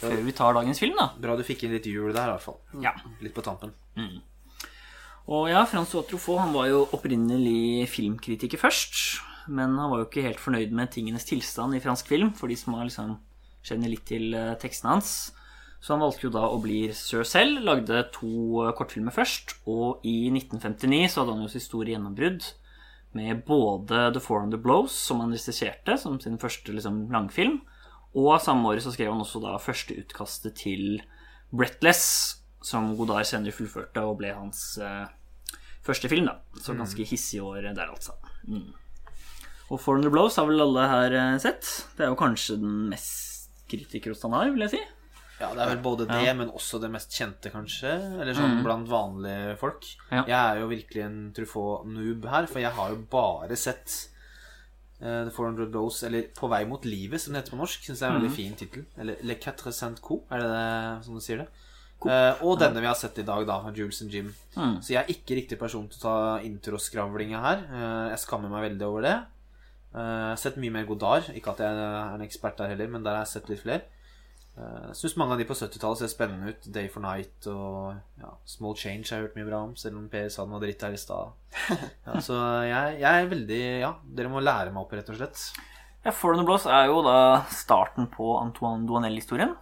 [0.00, 1.10] før vi tar dagens film, da.
[1.20, 2.60] Bra du fikk inn litt jul der, i hvert fall.
[2.82, 2.94] Ja.
[3.20, 3.74] Litt på tampen.
[5.30, 9.20] Og ja, Francois Truffaut han var jo opprinnelig filmkritiker først.
[9.50, 12.56] Men han var jo ikke helt fornøyd med tingenes tilstand i fransk film, for de
[12.58, 13.16] som har liksom
[13.66, 15.12] kjenner litt til eh, tekstene hans.
[15.80, 19.56] Så han valgte jo da å bli regissør selv, lagde to eh, kortfilmer først.
[19.70, 22.50] Og i 1959 så hadde han jo sitt store gjennombrudd
[23.16, 27.60] med både The Four and the Blows, som han regisserte som sin første liksom, langfilm.
[28.18, 31.02] Og samme året så skrev han også da første utkastet til
[31.54, 35.06] Breathless, som Godard senere fullførte og ble hans uh,
[35.86, 36.28] første film.
[36.28, 38.16] da Så ganske hissig år der, altså.
[38.48, 38.72] Mm.
[39.70, 41.66] Og Four and the Blows har vel alle her eh, sett.
[41.94, 44.80] Det er jo kanskje den mest kritikerrost han har, vil jeg si.
[45.40, 47.94] Ja, det er vel både det, men også det mest kjente, kanskje.
[48.20, 49.86] Eller sånn blant vanlige folk.
[50.10, 50.24] Ja.
[50.26, 53.94] Jeg er jo virkelig en Truffaut-noob her, for jeg har jo bare sett
[55.00, 57.82] eh, The 400 Blows, eller På vei mot livet, som det heter på norsk.
[57.88, 58.84] Syns jeg er en veldig fin tittel.
[58.98, 61.48] Eller Le Quatre Cent Co, er det det som du sier det?
[62.00, 64.30] Uh, og denne vi har sett i dag, da, Jules and Jim.
[64.80, 66.14] Så jeg er ikke riktig person til å ta
[66.48, 67.66] introskravlinga her.
[67.68, 69.18] Uh, jeg skammer meg veldig over det.
[69.90, 71.30] Eh, Jeg har sett mye mer Godard.
[71.34, 73.82] Ikke at jeg er en ekspert der heller, men der har jeg sett litt flere.
[74.58, 76.68] Eh, Jeg syns mange av de på 70-tallet ser spennende ut.
[76.74, 80.00] Day for Night og ja, Small Change jeg har jeg hørt mye bra om, selv
[80.00, 81.32] om Per sa den var dritt her i stad.
[82.06, 85.44] Ja, så jeg, jeg er veldig Ja, dere må lære meg opp, rett og slett.
[86.04, 87.16] Ja, and the er jo da
[87.52, 89.52] starten på Antoine Duanel-historien.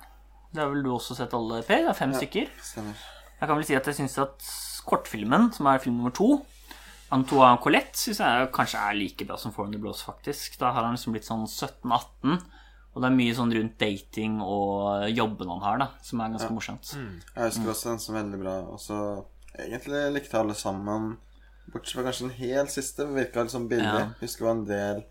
[0.55, 1.83] Det har vel du også sett alle, Per?
[1.85, 2.53] Det er fem stykker.
[2.65, 3.01] Stemmer.
[3.39, 4.47] Jeg kan vel si at jeg syns at
[4.89, 6.39] kortfilmen, som er film nummer to,
[7.15, 10.57] Antoine Colette, syns jeg kanskje er like bra som the Blows, faktisk.
[10.61, 12.39] Da har han liksom blitt sånn 17-18.
[12.99, 16.51] Og det er mye sånn rundt dating og jobben han har, da, som er ganske
[16.51, 16.89] morsomt.
[16.99, 18.55] Jeg husker også den som veldig bra.
[18.75, 18.97] Og så
[19.55, 21.13] egentlig likte alle sammen.
[21.71, 23.07] Bortsett fra kanskje den helt siste.
[23.15, 23.87] Virka litt sånn billig.
[23.87, 24.09] Ja.
[24.19, 25.05] Husker det var en del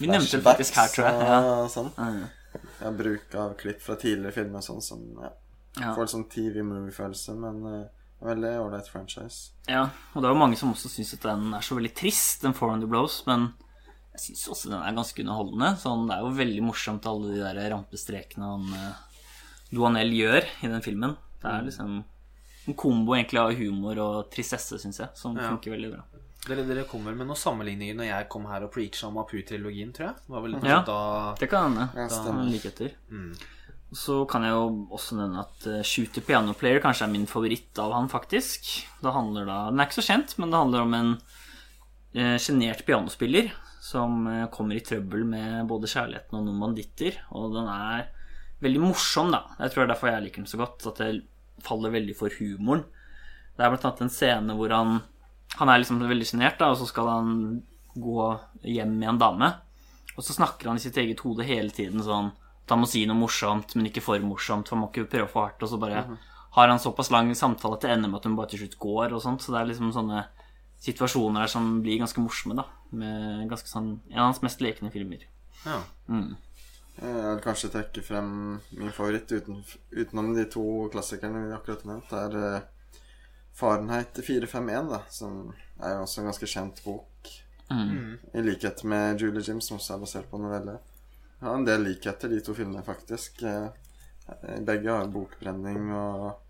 [0.00, 1.26] Vi nevnte det faktisk her, tror jeg.
[1.28, 1.40] Ja.
[1.60, 1.90] og sånn.
[2.00, 2.22] Mm.
[2.80, 5.30] Ja, bruk av klipp fra tidligere filmer og sånn som ja,
[5.82, 5.92] Ja.
[5.92, 7.84] får litt sånn TV-movie-følelse, men uh,
[8.24, 9.50] veldig ålreit franchise.
[9.68, 9.88] ja.
[10.14, 12.54] Og det er jo mange som også syns at den er så veldig trist, den
[12.56, 13.50] 400 Blows, men
[14.14, 15.70] jeg syns også den er ganske underholdende.
[15.82, 19.22] Sånn, det er jo veldig morsomt, alle de der rampestrekene han eh,
[19.74, 21.16] Duanel gjør i den filmen.
[21.42, 21.96] Det er liksom
[22.64, 25.50] en kombo egentlig av humor og tristesse, syns jeg, som Ja.
[25.50, 26.04] funker veldig bra.
[26.46, 30.06] Dere, dere kommer med noen sammenligninger når jeg kom her og preacha om Apu-trilogien, tror
[30.10, 30.14] jeg.
[30.26, 30.82] Det var vel Ja.
[30.84, 31.88] da Det kan hende.
[31.96, 32.92] Ja, er likheter.
[33.10, 33.34] Mm.
[33.94, 37.78] Så kan jeg jo også nevne at eh, Shooter Piano Player kanskje er min favoritt
[37.78, 38.86] av han, faktisk.
[39.02, 41.12] Det handler da, Den er ikke så kjent, men det handler om en
[42.14, 43.52] eh, sjenert pianospiller
[43.84, 47.18] som eh, kommer i trøbbel med både kjærligheten og noen banditter.
[47.36, 48.06] Og den er
[48.64, 49.42] veldig morsom, da.
[49.60, 50.86] Jeg tror det er derfor jeg liker den så godt.
[50.88, 52.86] At det faller veldig for humoren.
[53.54, 55.02] Det er blant annet en scene hvor han
[55.54, 57.28] Han er liksom veldig sjenert, og så skal han
[57.94, 58.22] gå
[58.66, 59.50] hjem med en dame.
[60.16, 62.32] Og så snakker han i sitt eget hode hele tiden sånn
[62.64, 65.28] at han må si noe morsomt, men ikke for morsomt, for han må ikke prøve
[65.30, 65.62] for hardt.
[65.62, 66.02] Og så bare
[66.56, 69.14] har han såpass lang samtale at det ender med at hun bare til slutt går,
[69.14, 69.44] og sånt.
[69.44, 70.24] Så det er liksom sånne
[70.84, 72.66] situasjoner der som blir ganske morsomme, da.
[72.94, 75.24] Med ganske sånn En av hans mest lekne filmer.
[75.64, 75.80] Ja.
[76.08, 76.34] Mm.
[76.94, 78.28] Jeg vil kanskje trekke frem
[78.76, 82.12] min favoritt uten, utenom de to klassikerne vi akkurat har nevnt.
[82.12, 83.00] Det er uh,
[83.54, 85.40] Fahrenheit 451, da, som
[85.80, 87.32] er jo også en ganske kjent bok.
[87.70, 88.18] Mm.
[88.34, 90.78] I likhet med Julie Jim, som også er basert på novelle.
[91.40, 93.42] Jeg har en del likheter, de to filmene, faktisk.
[93.42, 93.68] Eh,
[94.64, 96.43] Begge har bokbrenning, og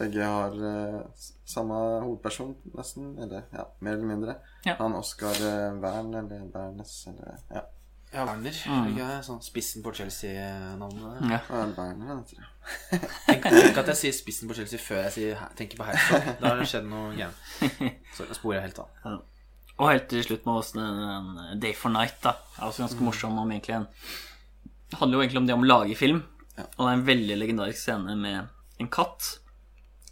[0.00, 3.12] begge har uh, samme hovedperson, nesten.
[3.20, 4.38] Eller ja, mer eller mindre.
[4.66, 4.76] Ja.
[4.80, 7.66] Han Oscar eh, Wern, eller Bernes, eller ja.
[8.10, 8.56] Ja, Werner.
[8.66, 8.86] Mm.
[8.90, 11.20] Ikke sånn spissen på Chelsea-navnet.
[11.30, 11.38] Ja.
[11.46, 12.48] Hva jeg tror jeg.
[13.28, 16.26] Tenk, tenk at jeg sier spissen på Chelsea før jeg sier, tenker på Herzog.
[16.40, 18.02] Da har det skjedd noe gærent.
[18.16, 19.20] Så nå sporer jeg helt av.
[19.76, 22.34] Og helt til slutt med oss, den, den Day for Night, da.
[22.58, 23.88] Er også ganske morsom om egentlig en
[24.98, 26.22] handler jo egentlig om det om å lage film.
[26.56, 26.66] Ja.
[26.66, 29.36] Og det er en veldig legendarisk scene med en katt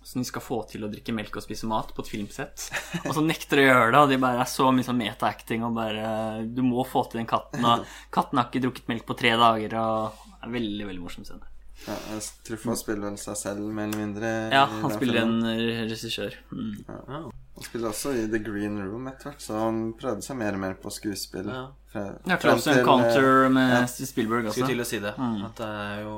[0.08, 2.62] som de skal få til å drikke melk og spise mat på et filmsett.
[3.04, 5.66] Og så nekter de å gjøre det, og de bare er så mye sånn meta-acting
[5.68, 9.18] og bare Du må få til den katten, og katten har ikke drukket melk på
[9.20, 11.44] tre dager, og det er veldig, veldig morsom scene.
[11.84, 14.30] Ja, jeg Truffaut spiller vel seg selv, mer eller mindre.
[14.50, 15.44] Ja, han spiller filmen.
[15.46, 16.34] en regissør.
[16.50, 16.72] Mm.
[16.88, 17.20] Ja.
[17.58, 20.62] Han spiller også i The Green Room etter hvert, så han prøvde seg mer og
[20.64, 21.46] mer på skuespill.
[21.52, 21.68] Ja.
[21.92, 23.84] Fra- Ja, Close eh, Encounter med ja.
[23.86, 24.58] Spielberg også.
[24.58, 25.14] Skulle til å si det.
[25.20, 25.38] Mm.
[25.46, 26.16] At det er jo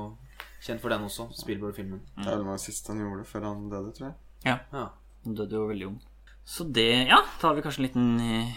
[0.61, 1.29] kjent for den også.
[1.41, 2.01] Spielberg-filmen.
[2.25, 4.17] Det var siste han gjorde før han døde, tror jeg.
[4.45, 4.59] Ja.
[4.73, 4.87] Ja.
[5.25, 5.99] Han døde jo veldig ung.
[6.45, 8.55] Så det Ja, da har vi kanskje en liten eh,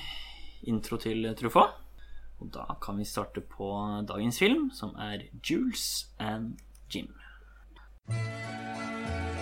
[0.71, 1.79] intro til Truffaut.
[2.41, 3.69] Og da kan vi starte på
[4.07, 6.57] dagens film, som er Jules and
[6.91, 7.13] Jim.
[8.09, 9.32] Ja,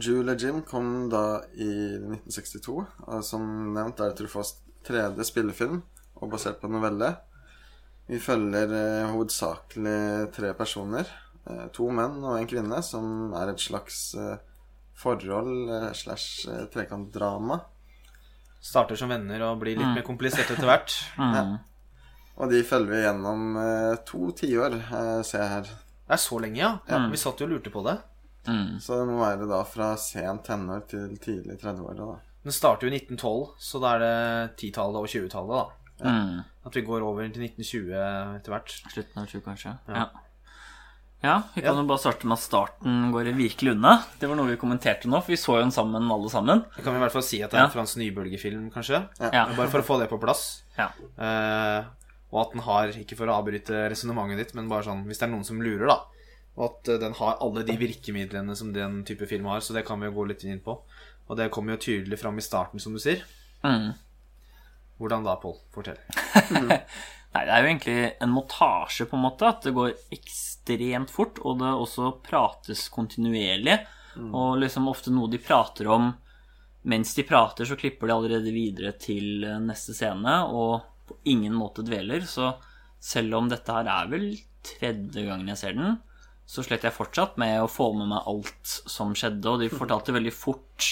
[0.00, 1.68] Jule Jim kom da i
[2.00, 2.76] 1962.
[3.06, 5.82] Og som nevnt er det Truffauts tredje spillefilm,
[6.20, 7.12] og basert på novelle.
[8.10, 11.06] Vi følger eh, hovedsakelig tre personer.
[11.46, 14.38] eh, to menn og en kvinne, som er et slags eh,
[14.98, 17.60] forhold eh, slash eh, trekantdrama.
[18.60, 20.96] Starter som venner og blir litt mer komplisert etter hvert.
[21.20, 21.58] Mm.
[22.40, 25.66] Og de følger vi gjennom eh, to tiår, eh, ser jeg her.
[26.08, 27.00] Det er så lenge, ja.
[27.12, 27.98] Vi satt jo og lurte på det.
[28.48, 28.78] Mm.
[28.80, 32.18] Så det må være da fra sent tenår til tidlig 30-åra, da.
[32.46, 34.14] Den starter jo i 1912, så da er det
[34.62, 36.08] 10-tallet og 20-tallet, da.
[36.08, 36.38] Mm.
[36.64, 37.92] At vi går over til 1920
[38.38, 38.72] etter hvert.
[38.88, 39.74] Slutten av 20, kanskje.
[39.92, 40.00] Ja.
[40.00, 40.06] Ja.
[41.20, 43.98] ja, vi kan jo bare starte med at starten går virkelig unna.
[44.16, 46.62] Det var noe vi kommenterte nå, for vi så jo den sammen, alle sammen.
[46.76, 47.68] Det kan vi i hvert fall si at det er Ja.
[47.68, 49.02] en fransk nybølgefilm, kanskje.
[49.20, 49.44] Ja.
[49.52, 50.62] Bare for å få det på plass.
[50.80, 50.88] Ja.
[51.20, 51.84] Uh,
[52.32, 55.28] og at den har, ikke for å avbryte resonnementet ditt, men bare sånn hvis det
[55.28, 56.00] er noen som lurer, da.
[56.58, 59.86] Og at eh, den har alle de virkemidlene som den type film har, så det
[59.88, 60.76] kan vi jo gå litt inn på.
[61.30, 63.22] Og det kommer jo tydelig fram i starten, som du sier.
[63.62, 63.92] Mm.
[65.00, 65.56] Hvordan da, Pål?
[65.72, 66.00] Fortell.
[67.30, 69.48] Nei, det er jo egentlig en montasje, på en måte.
[69.48, 73.78] At det går ekstremt fort, og det også prates kontinuerlig.
[74.18, 76.10] Og liksom ofte noe de prater om
[76.90, 80.36] mens de prater, så klipper de allerede videre til eh, neste scene.
[80.50, 82.24] Og på ingen måte dveler.
[82.26, 82.52] Så
[83.00, 84.30] selv om dette her er vel
[84.66, 86.00] tredje gangen jeg ser den,
[86.50, 90.14] så slet jeg fortsatt med å få med meg alt som skjedde, og de fortalte
[90.16, 90.88] veldig fort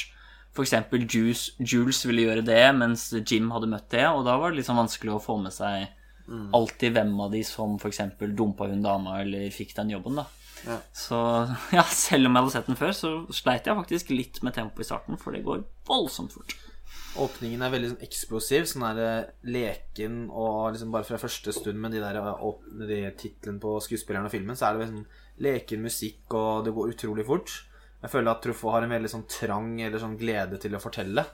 [0.55, 0.75] F.eks.
[1.07, 4.79] Jules, Jules ville gjøre det, mens Jim hadde møtt det, og da var det liksom
[4.81, 5.87] vanskelig å få med seg
[6.29, 8.03] alltid hvem av de som f.eks.
[8.37, 10.27] dumpa hun dama eller fikk den jobben, da.
[10.67, 10.79] Ja.
[10.93, 11.19] Så
[11.77, 14.85] ja, selv om jeg hadde sett den før, så sleit jeg faktisk litt med tempoet
[14.85, 16.57] i starten, for det går voldsomt fort.
[17.19, 21.81] Åpningen er veldig sånn eksplosiv, sånn der eh, leken og liksom bare fra første stund
[21.81, 22.45] med de der eh,
[22.85, 25.09] de titlene på skuespillerne og filmen, så er det sånn
[25.45, 27.55] leken musikk, og det går utrolig fort.
[27.99, 31.25] Jeg føler at Truffaut har en veldig sånn trang eller sånn glede til å fortelle.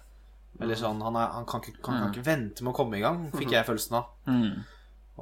[0.62, 3.02] Eller sånn, Han, er, han kan, ikke, kan, kan ikke vente med å komme i
[3.02, 4.12] gang, fikk jeg følelsen av.
[4.30, 4.62] Mm.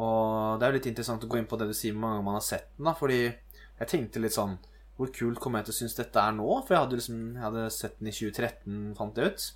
[0.03, 2.19] Og det er jo litt interessant å gå inn på det du sier med mange
[2.19, 4.55] ganger man har sett den, da, fordi jeg tenkte litt sånn
[4.97, 6.47] Hvor kult kommer jeg til å synes dette er nå?
[6.63, 9.47] For jeg hadde liksom Jeg hadde sett den i 2013, fant jeg ut.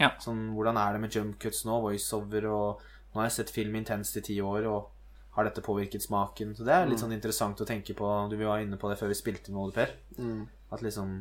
[0.00, 0.10] Ja.
[0.24, 3.76] Sånn, hvordan er det med jump cuts nå, voiceover, og Nå har jeg sett film
[3.78, 4.97] intenst i ti år, og
[5.38, 6.52] har dette påvirket smaken?
[6.58, 8.06] Så det er litt sånn interessant å tenke på.
[8.30, 9.94] Du var inne på det før vi spilte med Per.
[10.18, 10.42] Mm.
[10.74, 11.20] At liksom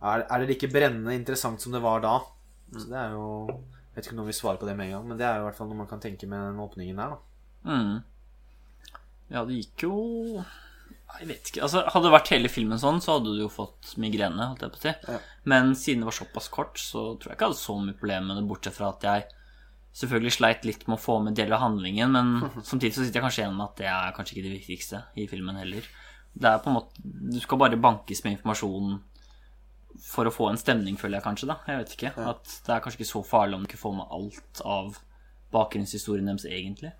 [0.00, 2.18] er, er det like brennende interessant som det var da?
[2.76, 4.94] Så det er jo Jeg vet ikke om noen vil svare på det med en
[4.94, 7.00] gang, men det er jo i hvert fall noe man kan tenke med den åpningen
[7.02, 7.18] her, da.
[7.66, 7.96] Mm.
[9.30, 9.96] Ja, det gikk jo
[10.40, 11.64] Jeg vet ikke.
[11.66, 14.52] Altså, hadde det vært hele filmen sånn, så hadde du jo fått migrene.
[14.52, 14.94] holdt jeg på å si.
[15.10, 15.18] Ja.
[15.52, 18.30] Men siden det var såpass kort, så tror jeg ikke jeg hadde så mye problem
[18.30, 19.26] med det, bortsett fra at jeg
[19.96, 22.32] selvfølgelig sleit litt med å få med deler av handlingen, men
[22.70, 25.26] samtidig så sitter jeg kanskje igjen med at det er kanskje ikke det viktigste i
[25.30, 25.86] filmen heller.
[26.30, 29.00] Det er på en måte Du skal bare bankes med informasjon
[30.06, 31.56] for å få en stemning, føler jeg kanskje, da.
[31.66, 32.12] Jeg vet ikke.
[32.30, 35.00] At det er kanskje ikke så farlig om du ikke får med alt av
[35.50, 36.92] bakgrunnshistorien deres, egentlig.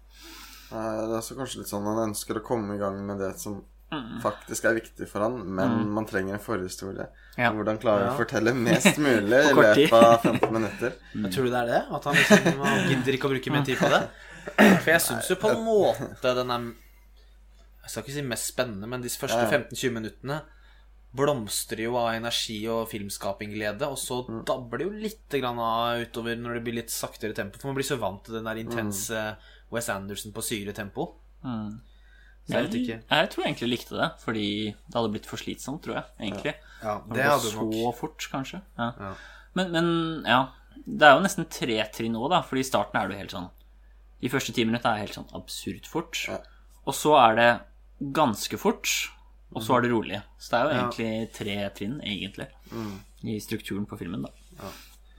[0.71, 3.33] Nei, Det er så kanskje litt sånn han ønsker å komme i gang med det
[3.41, 4.21] som Mm.
[4.23, 7.09] faktisk er viktig for han, men man trenger en forhistorie.
[7.37, 7.49] Ja.
[7.51, 8.13] Hvordan klarer Ja.
[8.13, 9.91] å fortelle mest mulig i På kort tid.
[9.91, 10.93] løpet av 15 minutter.
[11.15, 11.81] Men tror du det er det?
[11.99, 14.01] At han liksom gidder ikke å bruke mer tid på det?
[14.85, 16.69] For jeg syns jo på en måte den er
[17.83, 19.59] Jeg skal ikke si mest spennende, men de første Ja, ja.
[19.59, 20.41] 15-20 minuttene
[21.11, 26.37] blomstrer jo av energi og filmskapingglede, og så dabber det jo litt grann av utover
[26.39, 27.59] når det blir litt saktere tempo.
[27.59, 29.25] For man blir så vant til den der intense
[29.75, 31.09] Wes Anderson på syretempo.
[31.43, 31.81] Mm.
[32.53, 32.97] Jeg vet ikke.
[33.11, 36.05] Jeg tror egentlig likte det, fordi det hadde blitt for slitsomt, tror jeg.
[36.21, 37.97] egentlig Ja, det hadde så nok.
[37.99, 38.63] fort, kanskje.
[38.79, 38.91] Ja.
[38.99, 39.13] Ja.
[39.59, 39.89] Men, men
[40.27, 40.41] ja,
[40.87, 43.35] det er jo nesten tre trinn nå, da, fordi i starten er det jo helt
[43.35, 43.49] sånn
[44.21, 46.19] De første ti minuttene er helt sånn absurd fort.
[46.29, 46.39] Ja.
[46.85, 47.51] Og så er det
[48.17, 48.89] ganske fort,
[49.55, 50.21] og så er det rolig.
[50.39, 52.47] Så det er jo egentlig tre trinn, egentlig,
[53.25, 54.71] i strukturen på filmen, da.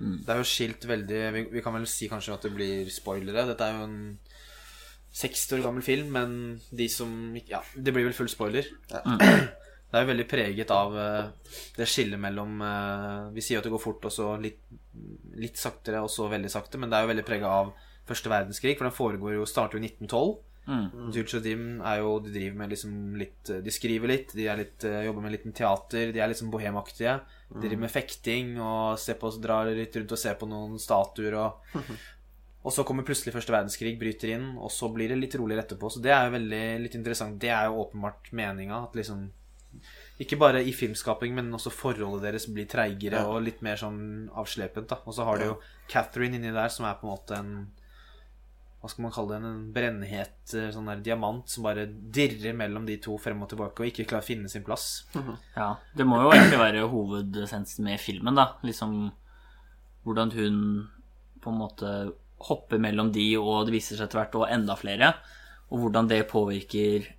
[0.01, 3.43] Det er jo skilt veldig vi, vi kan vel si kanskje at det blir spoilere.
[3.51, 3.97] Dette er jo en
[5.11, 6.35] 60 år gammel film, men
[6.69, 8.67] de som Ja, det blir vel full spoiler.
[8.91, 9.03] Ja.
[9.91, 13.73] Det er jo veldig preget av eh, det skillet mellom eh, Vi sier at det
[13.73, 14.61] går fort, og så litt,
[15.35, 17.73] litt saktere, og så veldig sakte, men det er jo veldig prega av
[18.07, 20.31] første verdenskrig, for den foregår jo starter jo i 1912.
[20.71, 21.09] Mm.
[21.11, 24.59] Jules og Dim er jo De driver med liksom litt De skriver litt, de er
[24.59, 27.17] litt, eh, jobber med litt teater, de er liksom bohemaktige.
[27.51, 31.35] De driver med fekting og ser på, drar litt rundt og ser på noen statuer
[31.41, 31.75] og
[32.63, 35.89] Og så kommer plutselig første verdenskrig, bryter inn, og så blir det litt roligere etterpå.
[35.89, 37.39] Så det er jo veldig litt interessant.
[37.41, 38.83] Det er jo åpenbart meninga.
[38.89, 39.29] At liksom
[40.19, 43.27] Ikke bare i filmskaping, men også forholdet deres blir treigere Ja.
[43.31, 44.87] og litt mer sånn avslepent.
[44.89, 47.71] da Og så har du jo Catherine inni der, som er på en måte en
[48.81, 52.83] hva skal man kalle det, en brennhet eh, sånn der diamant som bare dirrer mellom
[52.87, 55.05] de to frem og tilbake og ikke klarer å finne sin plass.
[55.55, 58.55] Ja, det må jo egentlig være hovedessensen med filmen, da.
[58.65, 59.11] Liksom
[60.03, 60.89] hvordan hun
[61.43, 61.91] på en måte
[62.47, 65.13] hopper mellom de, og det viser seg etter hvert og enda flere.
[65.71, 67.09] Og hvordan det påvirker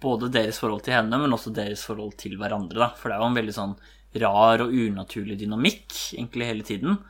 [0.00, 2.90] både deres forhold til henne, men også deres forhold til hverandre, da.
[2.96, 3.74] For det er jo en veldig sånn
[4.20, 7.00] rar og unaturlig dynamikk egentlig hele tiden.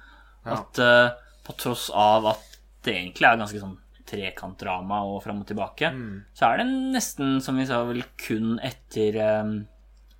[0.44, 0.57] Ja.
[0.59, 1.12] At uh,
[1.46, 3.77] på tross av at det egentlig er ganske sånn
[4.11, 5.92] trekantdrama og fram og tilbake,
[6.35, 9.53] så er det nesten, som vi sa, vel kun etter um,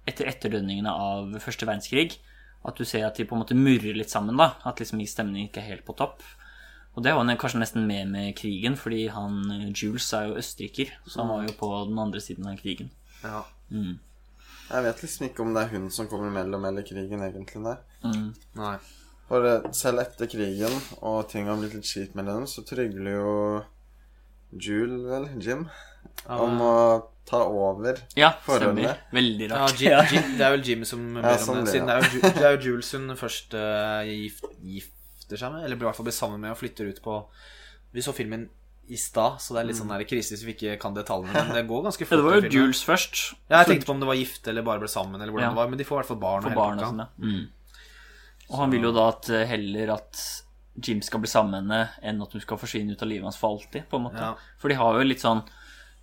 [0.09, 2.19] etter etterdønningene av første verdenskrig.
[2.67, 4.37] At du ser at de på en måte murrer litt sammen.
[4.37, 6.23] da At liksom stemningen ikke er helt på topp.
[6.97, 10.39] Og det var han kanskje nesten mer med krigen, fordi han eh, Jules er jo
[10.41, 10.91] østerriker.
[11.07, 12.91] Så han var jo på den andre siden av krigen.
[13.23, 13.45] Ja.
[13.71, 13.99] Mm.
[14.71, 17.63] Jeg vet liksom ikke om det er hun som kommer imellom eller krigen, egentlig.
[17.65, 17.79] der.
[18.05, 18.35] Mm.
[18.59, 18.77] Nei.
[19.31, 23.15] For eh, selv etter krigen, og ting har blitt litt kjipt mellom dem, så trygler
[23.21, 23.35] jo
[24.51, 25.69] Jule, vel, Jim,
[26.27, 26.75] om å
[27.29, 28.01] ta over.
[28.19, 28.97] Ja, Forholdene.
[28.97, 29.03] stemmer.
[29.15, 29.67] Veldig Ja.
[29.79, 31.71] Jim, Jim, det er vel Jim som ber om sånn det.
[31.77, 34.43] Siden det er jo, Ju- det er jo Jules hun først eh, gift,
[35.31, 37.21] gifter seg med, eller i hvert fall blir sammen med og flytter ut på
[37.95, 38.49] Vi så filmen
[38.91, 41.31] i stad, så det er litt sånn der krise hvis vi ikke kan detaljene.
[41.47, 42.19] Men det går ganske Ja, fort.
[42.19, 42.51] det var jo.
[42.51, 43.21] Jules først.
[43.49, 45.51] Ja, jeg tenkte på om det var gifte eller bare ble sammen, eller hvordan Ja.
[45.55, 45.69] det var.
[45.71, 46.45] Men de får i hvert fall barn.
[46.51, 47.23] og barn barna pakka.
[47.23, 47.45] Mm.
[48.51, 50.25] Og han vil jo da at eh, heller at
[50.83, 53.39] Jim skal bli sammen med henne, enn at hun skal forsvinne ut av livet hans
[53.39, 53.87] for alltid.
[53.91, 54.19] på en måte.
[54.23, 54.35] Ja.
[54.59, 55.43] For de har jo litt sånn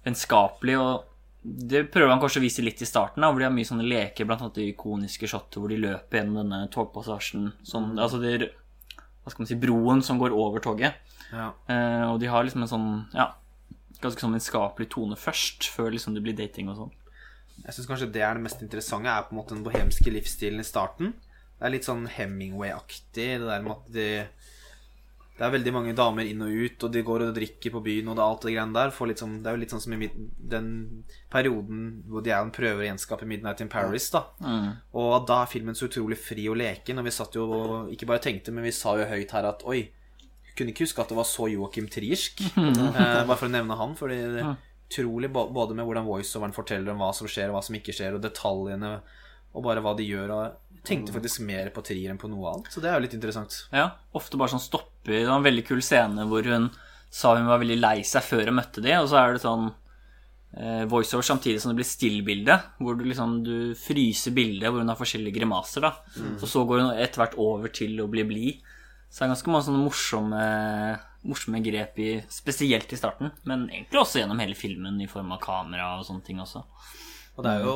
[0.05, 1.13] vennskapelig og
[1.47, 3.85] Det prøver han kanskje å vise litt i starten, da, hvor de har mye sånne
[3.87, 7.53] leker, blant annet det ikoniske shotet hvor de løper gjennom denne togpassasjen.
[7.63, 8.49] Sånn, altså det,
[9.27, 10.95] Hva skal man si Broen som går over toget.
[11.33, 11.49] Ja.
[11.67, 13.33] Eh, og de har liksom en sånn Ja,
[13.99, 16.93] ganske sånn vennskapelig tone først, før liksom det blir dating og sånn.
[17.65, 20.63] Jeg syns kanskje det er det mest interessante, er på en måte den bohemske livsstilen
[20.63, 21.11] i starten.
[21.57, 24.07] Det er litt sånn Hemingway-aktig, det der med at de
[25.37, 28.07] Det er veldig mange damer inn og ut, og de går og drikker på byen,
[28.09, 28.93] og det er alt det greiene der.
[29.21, 30.09] sånn, det er jo litt sånn som i
[30.53, 30.69] den
[31.29, 34.23] perioden hvor de en prøver å gjenskape Midnight in Paris, da.
[34.97, 38.09] Og da er filmen så utrolig fri og leken, og vi satt jo og ikke
[38.09, 39.83] bare tenkte, men vi sa jo høyt her at oi,
[40.57, 42.41] kunne ikke huske at det var så Joachim Triersk.
[42.57, 44.55] eh, bare for å nevne han, fordi det er
[44.87, 48.17] utrolig både med hvordan voiceoveren forteller om hva som skjer, og hva som ikke skjer,
[48.17, 48.97] og detaljene,
[49.53, 50.33] og bare hva de gjør.
[50.33, 53.17] Og tenkte faktisk mer på Trier enn på noe annet, så det er jo litt
[53.17, 53.63] interessant.
[53.75, 56.71] Ja, ofte bare sånn stopper Det var en veldig kul scene hvor hun
[57.13, 59.69] sa hun var veldig lei seg før hun møtte de, og så er det sånn
[60.57, 64.91] eh, voiceover samtidig som det blir stillbilde, hvor du liksom du fryser bildet hvor hun
[64.91, 65.93] har forskjellige grimaser, da.
[66.41, 68.73] Og så går hun etter hvert over til å bli blid.
[69.07, 70.45] Så det er ganske mange sånne morsomme,
[71.27, 75.39] morsomme grep i Spesielt i starten, men egentlig også gjennom hele filmen i form av
[75.43, 76.65] kamera og sånne ting også.
[77.37, 77.73] Og det er jo,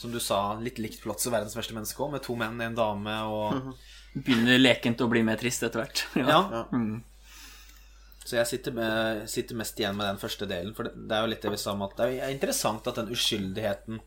[0.00, 2.76] som du sa, litt likt plott som verdens verste menneske òg, med to menn, en
[2.78, 3.74] dame og
[4.24, 6.00] Begynner lekent å bli mer trist etter hvert.
[6.16, 6.40] Ja.
[8.28, 10.74] Så jeg sitter, med, sitter mest igjen med den første delen.
[10.76, 12.98] For det, det er jo litt det vi sa om at det er interessant at
[13.00, 14.00] den uskyldigheten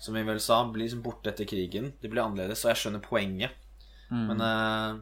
[0.00, 1.90] som vi vel sa, blir liksom borte etter krigen.
[2.00, 3.52] Det blir annerledes, og jeg skjønner poenget.
[4.08, 4.96] Men eh,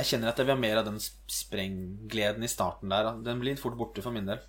[0.00, 3.12] jeg kjenner at jeg vil ha mer av den sp- sprenggleden i starten der.
[3.26, 4.42] Den blir fort borte for min del.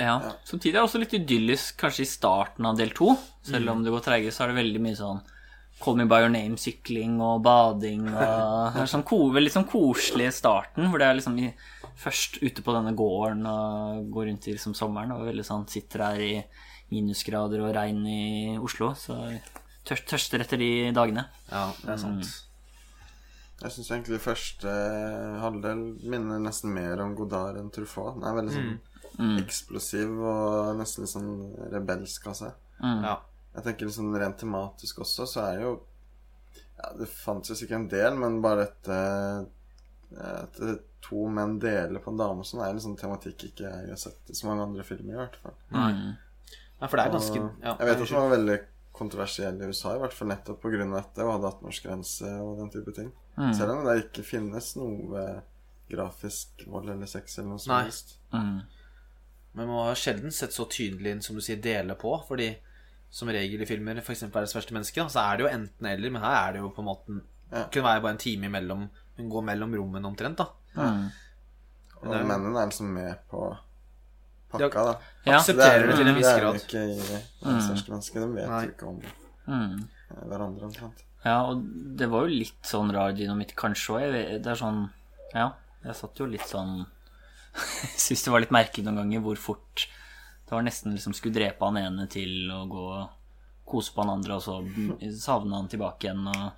[0.00, 0.16] Ja.
[0.48, 3.12] Samtidig er det også litt idyllisk kanskje i starten av del to.
[3.46, 5.22] Selv om det går treigere, så er det veldig mye sånn
[5.80, 10.26] Call me by your name-sykling og bading og Det er sånn ko veldig sånn koselig
[10.28, 11.46] i starten, hvor det er liksom i,
[12.02, 16.04] først ute på denne gården og går rundt i liksom sommeren og veldig sånn sitter
[16.04, 16.34] her i
[16.92, 18.20] minusgrader og regn i
[18.60, 19.16] Oslo, så
[19.88, 21.24] tør, tørster etter de dagene.
[21.48, 22.28] Ja, det er sant.
[23.60, 24.76] Jeg syns egentlig første
[25.40, 25.80] halvdel
[26.12, 28.18] minner nesten mer om Godard enn Truffaut.
[28.18, 28.70] Den er veldig sånn
[29.40, 31.32] eksplosiv og nesten litt sånn
[31.72, 32.58] rebelsk av seg.
[32.80, 33.16] Ja.
[33.54, 35.78] Jeg tenker liksom rent tematisk også, så er det jo
[36.80, 39.00] Ja, det fantes sikkert en del, men bare dette
[40.16, 40.60] At
[41.04, 44.30] to menn deler på en dame sånn, er en sånn tematikk ikke jeg har sett
[44.30, 45.54] i så mange andre filmer, i hvert fall.
[45.72, 46.16] Mm.
[46.80, 48.58] ja, for det er ganske ja, jeg vet at det var veldig
[49.00, 50.82] kontroversiell i USA, i hvert fall nettopp pga.
[50.82, 53.08] dette, og hadde 18-årsgrense og den type ting.
[53.38, 53.52] Mm.
[53.56, 55.24] Selv om det ikke finnes noe
[55.90, 58.18] grafisk vold eller sex eller noe som helst.
[58.34, 58.60] Mm.
[59.54, 62.12] Men man har sjelden sett så tydelig inn, som du sier, dele på.
[62.28, 62.52] Fordi
[63.10, 64.22] som regel i filmer, f.eks.
[64.28, 66.10] 'Verdens verste menneske', så er det jo enten-eller.
[66.10, 67.20] Men her er det jo på en måte
[67.52, 67.64] Ja.
[67.66, 70.44] Kunne være bare en time imellom Hun går mellom rommene omtrent, da.
[70.76, 71.10] Mm.
[72.00, 73.56] Og Det mennene er liksom med på
[74.52, 74.94] pakka, da.
[75.26, 75.38] Ja.
[75.38, 76.54] Aksepterer det til en viss grad.
[76.54, 78.20] Det er jo ikke i verdens verste menneske.
[78.20, 78.62] De vet Nei.
[78.64, 79.02] jo ikke om
[79.48, 79.88] Mm.
[80.28, 81.02] hverandre omtrent.
[81.24, 81.62] Ja, og
[81.98, 84.42] det var jo litt sånn rar dynamitt kanskje òg.
[84.42, 84.90] Det er sånn
[85.34, 85.52] Ja,
[85.84, 86.86] jeg satt jo litt sånn
[88.04, 89.86] Syns det var litt merkelig noen ganger hvor fort
[90.46, 93.08] det var nesten liksom skulle drepe han ene til å gå og
[93.70, 94.56] kose på han andre, og så
[95.22, 96.24] savne han tilbake igjen.
[96.26, 96.56] og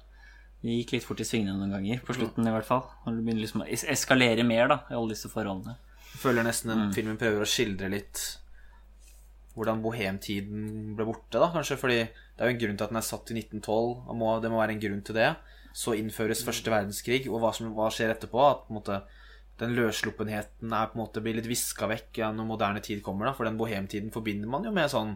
[0.65, 2.87] Det gikk litt fort i svingene noen ganger, på slutten i hvert fall.
[3.05, 5.75] Og det begynner liksom å es- eskalere mer da, i alle disse forholdene.
[6.13, 8.23] Jeg føler nesten den filmen prøver å skildre litt
[9.53, 11.77] hvordan bohemtiden ble borte, da, kanskje.
[11.81, 14.09] Fordi det er jo en grunn til at den er satt i 1912.
[14.09, 15.31] og må, Det må være en grunn til det.
[15.77, 18.41] Så innføres første verdenskrig, og hva, som, hva skjer etterpå?
[18.41, 19.03] At på en måte
[19.63, 23.29] den løssluppenheten er på en måte blir litt viska vekk ja, når moderne tid kommer.
[23.29, 25.15] da For den bohemtiden forbinder man jo med sånn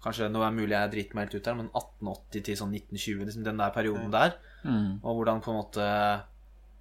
[0.00, 2.70] Kanskje nå er det mulig jeg driter meg helt ut her, men 1880 til sånn
[2.72, 4.30] 1920, liksom den der perioden der.
[4.64, 4.94] Mm.
[5.02, 5.88] Og hvordan på en måte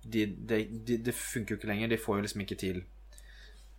[0.07, 1.91] de, de, de, Det funker jo ikke lenger.
[1.91, 2.79] De får jo liksom ikke til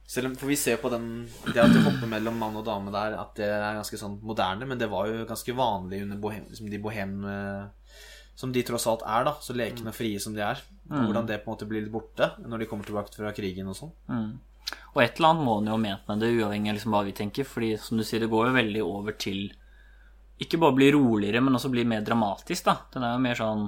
[0.04, 1.06] Selv om, For vi ser på den
[1.46, 4.68] Det at de hopper mellom mann og dame der, at det er ganske sånn moderne,
[4.68, 7.64] men det var jo ganske vanlig under bohem, liksom de bohem eh,
[8.40, 9.34] Som de tross alt er, da.
[9.44, 10.60] Så lekne og frie som de er.
[10.90, 13.68] Og hvordan det på en måte blir litt borte når de kommer tilbake fra krigen
[13.70, 13.92] og sånn.
[14.10, 14.30] Mm.
[14.94, 17.02] Og et eller annet må han jo ha ment med det, uavhengig av liksom hva
[17.06, 17.46] vi tenker.
[17.46, 19.50] Fordi som du sier, det går jo veldig over til
[20.40, 22.78] ikke bare bli roligere, men også bli mer dramatisk, da.
[22.94, 23.66] Den er jo mer sånn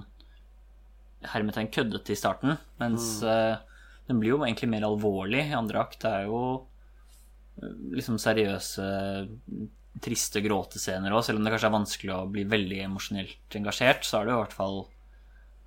[1.33, 3.61] hermetegn køddete i starten, mens eh,
[4.09, 6.01] den blir jo egentlig mer alvorlig i andre akt.
[6.03, 6.41] Det er jo
[7.61, 8.87] eh, liksom seriøse,
[10.01, 14.21] triste gråtescener òg, selv om det kanskje er vanskelig å bli veldig emosjonelt engasjert, så
[14.21, 14.87] er det jo i hvert fall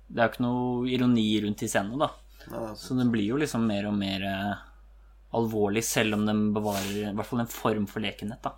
[0.08, 2.10] Det er jo ikke noe ironi rundt i scenene, da.
[2.50, 2.74] Ja.
[2.74, 4.54] Så den blir jo liksom mer og mer eh,
[5.34, 8.52] alvorlig, selv om den bevarer i hvert fall en form for lekenhet, da.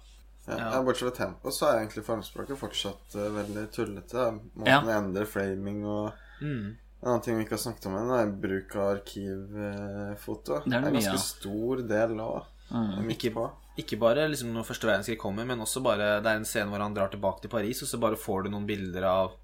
[0.49, 0.83] Ja, Ja.
[0.83, 4.29] Bortsett fra tempoet, så er egentlig formspråket fortsatt uh, veldig tullete.
[4.57, 4.81] Måten Ja.
[4.99, 6.77] endrer framing og Mm.
[7.03, 10.63] En annen ting vi ikke har snakket om ennå, er bruk av arkivfoto.
[10.65, 11.19] Det er det en mye ganske av.
[11.19, 12.45] stor del òg.
[12.71, 13.11] Mm.
[13.15, 13.45] Ikke på.
[13.79, 16.83] Ikke bare liksom når første verdenskrig kommer, men også bare Det er en scene hvor
[16.83, 19.37] han drar tilbake til Paris, og så bare får du noen bilder av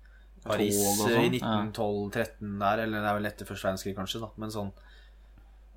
[0.44, 4.52] Paris i sånn, 1912-13 der, eller det er vel etter første verdenskrig, kanskje, da, men
[4.52, 4.72] sånn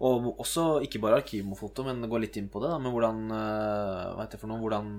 [0.03, 4.01] Og også ikke bare arkivmofoto, men gå litt inn på det, da, men hvordan eh,
[4.11, 4.61] Hva heter det for noe?
[4.63, 4.89] Hvordan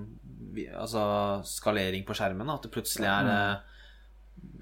[0.55, 1.03] vi, Altså
[1.47, 3.75] skalering på skjermen, da, at det plutselig er mm.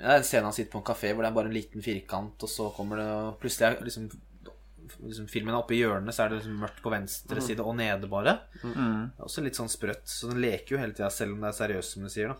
[0.01, 1.85] det er en scene han sitter på en kafé hvor det er bare en liten
[1.85, 4.11] firkant, og så kommer det og Plutselig er liksom,
[5.03, 7.75] liksom filmen er oppe i hjørnet, så er det liksom mørkt på venstre side og
[7.75, 8.39] nede, bare.
[8.63, 9.11] Mm.
[9.15, 11.49] Det er også litt sånn sprøtt, så den leker jo hele tida, selv om det
[11.53, 12.27] er seriøst, som du sier.
[12.33, 12.35] da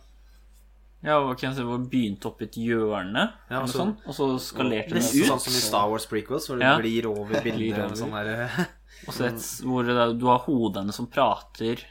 [1.08, 4.14] Ja, og kan se hvor begynte opp i et hjørne, Ja, eller så- sånn, og
[4.14, 5.28] så skalerte det ut.
[5.30, 6.78] sånn som i Star Wars prequels, hvor det Ja.
[6.80, 8.50] glir over bilder og Sånn der,
[9.06, 11.84] Og så et, hvor det, du har hodene som prater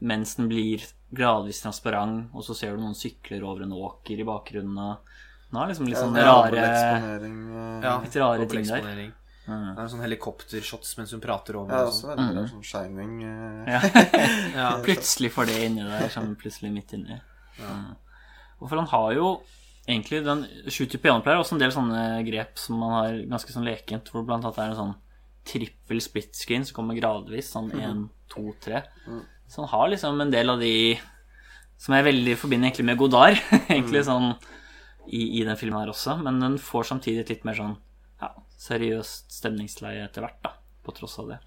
[0.00, 0.82] mens den blir
[1.14, 4.76] gradvis transparent, og så ser du noen sykler over en åker i bakgrunnen.
[4.76, 4.98] Og
[5.52, 9.12] den har liksom litt sånn Ja, rare eh, Litt rare ting der.
[9.50, 9.70] Mm.
[9.74, 11.74] Det er sånn helikoptershots mens hun prater over.
[11.74, 12.20] Ja, og også sånn.
[12.20, 12.50] veldig mm.
[12.52, 13.80] sånn shining eh, Ja.
[14.54, 14.68] Ja.
[14.84, 17.18] Plutselig får det inni der, kommer plutselig midt inni.
[17.58, 17.90] Mm.
[18.60, 19.30] Og for han har jo
[19.90, 23.66] egentlig Den Shooter pianoplayer Piano også en del sånne grep som man har ganske sånn
[23.66, 24.96] lekent, hvor blant annet er en sånn
[25.50, 28.84] trippel split screen som kommer gradvis, sånn én, to, tre.
[29.50, 30.94] Så han har liksom en del av de
[31.80, 33.40] som jeg veldig forbinder egentlig med Godard,
[33.72, 34.34] egentlig sånn
[35.08, 37.80] i, i den filmen her også, men den får samtidig et litt mer sånn ja,
[38.60, 40.52] seriøst stemningsleie etter hvert, da,
[40.84, 41.38] på tross av det.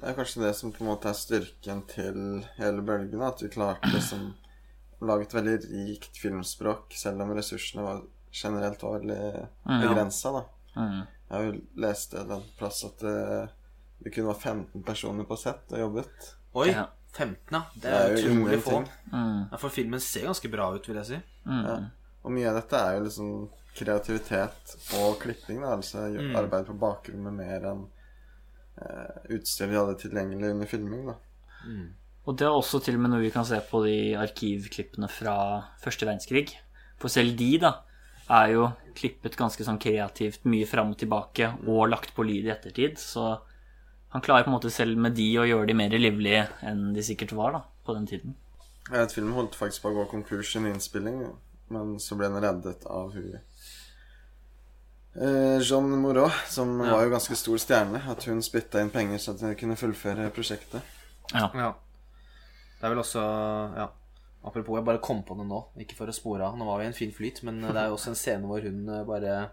[0.00, 2.20] Det er kanskje det som på en måte er styrken til
[2.56, 3.20] hele bølgen.
[3.22, 4.30] At vi klarte liksom
[5.00, 8.02] å lage et veldig rikt filmspråk, selv om ressursene var,
[8.32, 9.80] generelt var veldig Mm.
[9.84, 10.32] begrensa.
[10.32, 10.44] da.
[10.76, 11.06] Mm.
[11.30, 13.50] Jeg har jo lest en plass at det,
[14.04, 16.34] det kun var 15 personer på sett og jobbet.
[16.54, 16.68] Oi!
[16.72, 16.86] Ja.
[17.12, 17.62] 15, ja.
[17.74, 18.84] Det Det er er jo utrolig få.
[19.12, 19.48] Mm.
[19.50, 21.20] Ja, for filmen ser ganske bra ut, vil jeg si.
[21.46, 21.64] Mm.
[21.66, 21.78] Ja.
[22.24, 23.30] Og mye av dette er jo liksom
[23.78, 25.60] kreativitet og klipping.
[25.62, 25.76] Da.
[25.76, 26.36] Altså Mm.
[26.36, 27.86] arbeid på bakrommet mer enn
[28.80, 31.06] uh, utstyr vi hadde tilgjengelig under filming.
[31.06, 31.14] da.
[32.26, 35.36] Og det er også til og med noe vi kan se på de arkivklippene fra
[35.82, 36.52] første verdenskrig.
[37.00, 37.72] For selv de, da,
[38.30, 42.52] er jo klippet ganske sånn kreativt mye fram og tilbake og lagt på lyd i
[42.52, 42.98] ettertid.
[43.00, 43.40] Så
[44.12, 47.02] han klarer på en måte selv med de å gjøre de mer livlige enn de
[47.02, 48.36] sikkert var da, på den tiden.
[48.90, 51.20] Jeg vet, Filmen holdt faktisk på å gå konkurs i en innspilling,
[51.70, 53.38] men så ble den reddet av hun
[55.14, 56.92] Jean Moreau, som Ja.
[56.94, 58.00] var jo ganske stor stjerne.
[58.08, 60.82] At hun spytta inn penger så at hun kunne fullføre prosjektet.
[61.34, 61.50] Ja.
[61.54, 61.72] Ja.
[62.80, 63.22] Det er vel også
[63.76, 63.88] Ja.
[64.42, 66.54] Apropos, jeg bare kom på det nå, ikke for å spore av.
[66.56, 68.62] Nå var vi i en fin flyt, men det er jo også en scene hvor
[68.62, 69.50] hun eh, bare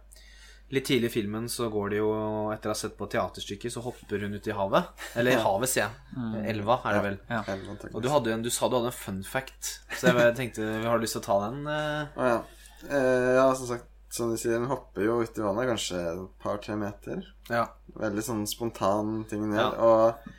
[0.69, 2.07] Litt tidlig i filmen så går det jo
[2.51, 4.89] Etter å ha sett på teaterstykket, så hopper hun ut i havet.
[5.15, 6.45] Eller i havet, sier jeg.
[6.55, 7.19] Elva, er det vel.
[7.29, 7.43] Ja.
[7.47, 7.75] ja.
[7.93, 10.85] Og du, hadde en, du sa du hadde en fun fact, så jeg tenkte vi
[10.87, 11.61] Har lyst til å ta den?
[11.67, 12.07] eh?
[12.19, 12.41] Å ja.
[12.89, 13.87] Eh, ja, som sagt,
[14.17, 17.23] som de sier, den hopper jo uti vannet kanskje et par-tre meter.
[17.53, 17.67] Ja.
[17.97, 19.69] Veldig sånn spontan ting hun Ja.
[19.77, 20.33] Og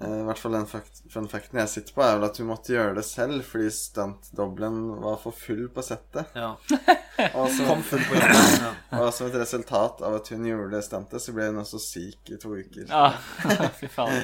[0.00, 2.74] eh, i hvert fall den fun facten jeg sitter på, er vel at hun måtte
[2.74, 6.30] gjøre det selv fordi stuntdoblen var for full på settet.
[6.38, 6.54] ja.
[7.38, 8.48] Og som, Kom full på jobben.
[8.58, 8.70] Ja.
[8.98, 12.32] og som et resultat av at hun gjorde det stuntet, så ble hun også syk
[12.34, 12.88] i to uker.
[12.90, 13.12] ja.
[13.78, 14.16] Fy faen.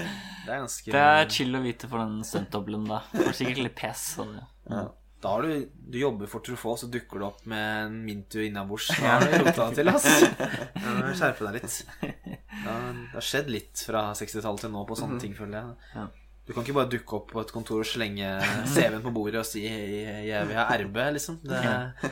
[0.42, 2.98] Det er ganske Det er chill å vite for den stuntdoblen, da.
[3.14, 4.02] Får sikkert litt pes.
[4.16, 4.48] Sånn, ja.
[4.74, 4.82] Ja.
[5.20, 8.88] Da har du, du jobber for Truffaut, så dukker du opp med en Mintu innabords.
[9.00, 10.06] Da har du rota det til, ass.
[10.86, 11.76] Må Skjerpe deg litt.
[12.00, 12.72] Det
[13.12, 15.90] har skjedd litt fra 60-tallet til nå på sånne ting, føler jeg.
[15.96, 16.06] Ja.
[16.48, 18.30] Du kan ikke bare dukke opp på et kontor og slenge
[18.72, 21.38] CV-en på bordet og si 'jeg vil ha RB', liksom.
[21.44, 21.60] Det,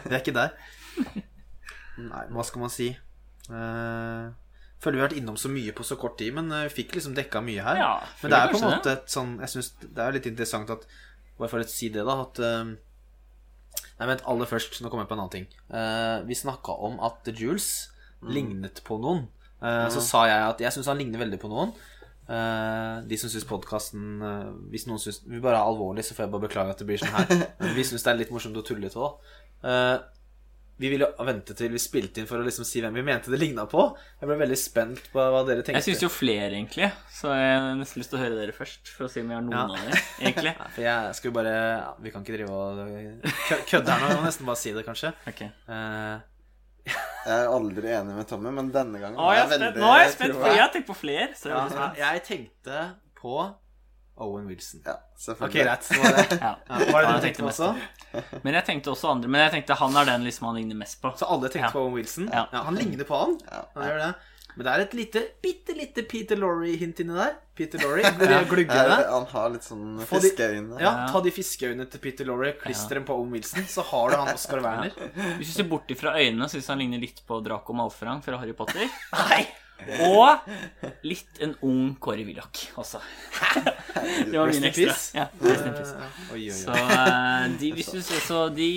[0.04, 0.52] det er ikke der.
[1.98, 2.92] Nei, hva skal man si?
[3.48, 4.28] Uh,
[4.78, 6.98] føler vi har vært innom så mye på så kort tid, men eh, vi fikk
[6.98, 7.80] liksom dekka mye her.
[7.80, 7.92] Ja,
[8.22, 10.86] men det er på en måte et sånn Jeg synes det er litt interessant at
[11.38, 12.76] Bare for å si det, da, at eh,
[13.98, 15.46] Nei, vent, aller først, nå kommer jeg på en annen ting.
[15.72, 17.88] Uh, vi snakka om at The Jules
[18.22, 19.24] lignet på noen.
[19.58, 21.72] Eh, Så sa jeg at jeg syns han ligner veldig på noen.
[22.28, 24.18] Uh, de som syns podkasten
[24.68, 27.00] Hvis noen syns Vi bare er alvorlig, så får jeg bare beklage at det blir
[27.00, 27.30] sånn her.
[27.62, 29.16] Men vi syns det er litt morsomt å tulle litt òg.
[30.78, 33.40] Vi ville vente til vi spilte inn for å liksom si hvem vi mente det
[33.40, 33.82] ligna på.
[34.20, 35.80] Jeg ble veldig spent på hva dere tenkte.
[35.80, 36.88] Jeg syns jo flere, egentlig.
[37.10, 39.40] Så jeg har nesten lyst til å høre dere først, for å si om jeg
[39.40, 39.64] har noen Ja.
[39.66, 40.54] av dere, egentlig.
[40.60, 42.82] ja, For jeg skal jo bare ja, Vi kan ikke drive og
[43.48, 44.10] kø- kødde her nå.
[44.14, 45.14] Jeg må nesten bare si det, kanskje.
[45.34, 45.50] Okay.
[45.66, 46.18] Uh...
[47.28, 49.80] Jeg er aldri enig med Tommy, men denne gangen Å, jeg er spent.
[49.82, 51.26] Nå er jeg spent, for jeg har tenkt på flere.
[51.36, 52.84] Så er ja, jeg tenkte
[53.18, 53.34] på
[54.20, 54.80] Owen Wilson.
[54.86, 55.64] Ja, Ok, selvfølgelig.
[55.64, 55.82] greit.
[55.88, 56.54] Så var det, Ja.
[56.68, 58.40] ja, var det Ja, du tenkte mest også?
[58.44, 59.28] Men jeg tenkte også andre.
[59.28, 61.12] Men jeg tenkte han er den liksom han ligner mest på.
[61.18, 61.74] Så alle tenkte Ja.
[61.76, 62.30] på Owen Wilson?
[62.32, 62.46] Ja.
[62.52, 63.38] Han ligner på han.
[63.50, 63.64] Ja.
[63.76, 64.14] Han gjør det.
[64.58, 67.36] Men det er et lite, bitte lite Peter Laurie-hint inni der.
[67.54, 68.02] Peter Laurie,
[68.50, 68.88] gluggene.
[68.90, 69.04] det.
[69.06, 70.80] Han har litt sånn fiskeøyne.
[70.82, 74.16] Ja, ta de fiskeøynene til Peter Laurie, klister dem på Owen Wilson, så har du
[74.18, 74.90] han Oscar Werner.
[75.38, 78.56] Hvis du ser bort ifra øynene, syns han ligner litt på Draco Malfrang fra Harry
[78.58, 78.90] Potter.
[79.78, 80.48] Og
[81.06, 82.98] litt en ung Kåre Willoch også.
[84.30, 84.94] Det var min ekstra.
[85.14, 86.08] Ja, rest in peace.
[86.34, 86.74] Oi, oi, Så,
[87.60, 88.68] de, hvis du så de,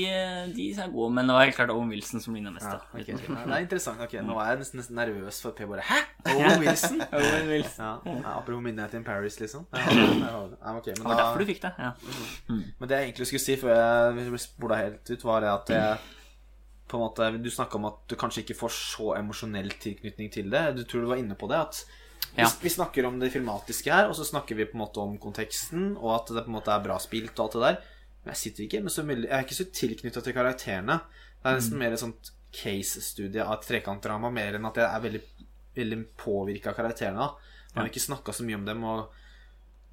[0.55, 2.69] de er gode, men det var helt klart Owen Wilson som ligna mest.
[2.69, 3.17] Ja, okay.
[3.17, 4.01] Ja, Det er interessant.
[4.05, 5.67] Okay, Nå er jeg nesten, nesten nervøs for P.
[5.69, 5.99] Bare Hæ?
[6.35, 7.03] Owen Wilson?
[7.17, 7.85] Owen Wilson.
[8.05, 9.67] Ja, Apropos Midnight in Paris, liksom.
[9.73, 9.85] Ja,
[10.77, 11.73] okay, men, Det var derfor du fikk det.
[11.79, 11.91] Ja.
[12.47, 15.97] men det jeg egentlig skulle si før jeg spola helt ut, var det at jeg
[16.91, 20.49] på en måte, Du snakka om at du kanskje ikke får så emosjonell tilknytning til
[20.51, 20.63] det.
[20.77, 21.57] Du tror du var inne på det.
[21.57, 21.85] At
[22.35, 22.49] vi, Ja.
[22.61, 25.97] vi snakker om det filmatiske her, og så snakker vi på en måte om konteksten,
[25.97, 27.81] og at det på en måte er bra spilt og alt det der.
[28.23, 31.01] Men jeg sitter ikke så Jeg er ikke så tilknytta til karakterene.
[31.41, 35.01] Det er nesten mer et sånt case-studie av et trekantdrama, mer enn at jeg er
[35.01, 35.21] veldig,
[35.75, 37.31] veldig påvirka av karakterene.
[37.73, 38.83] Man har ikke snakka så mye om dem.
[38.83, 39.20] og vi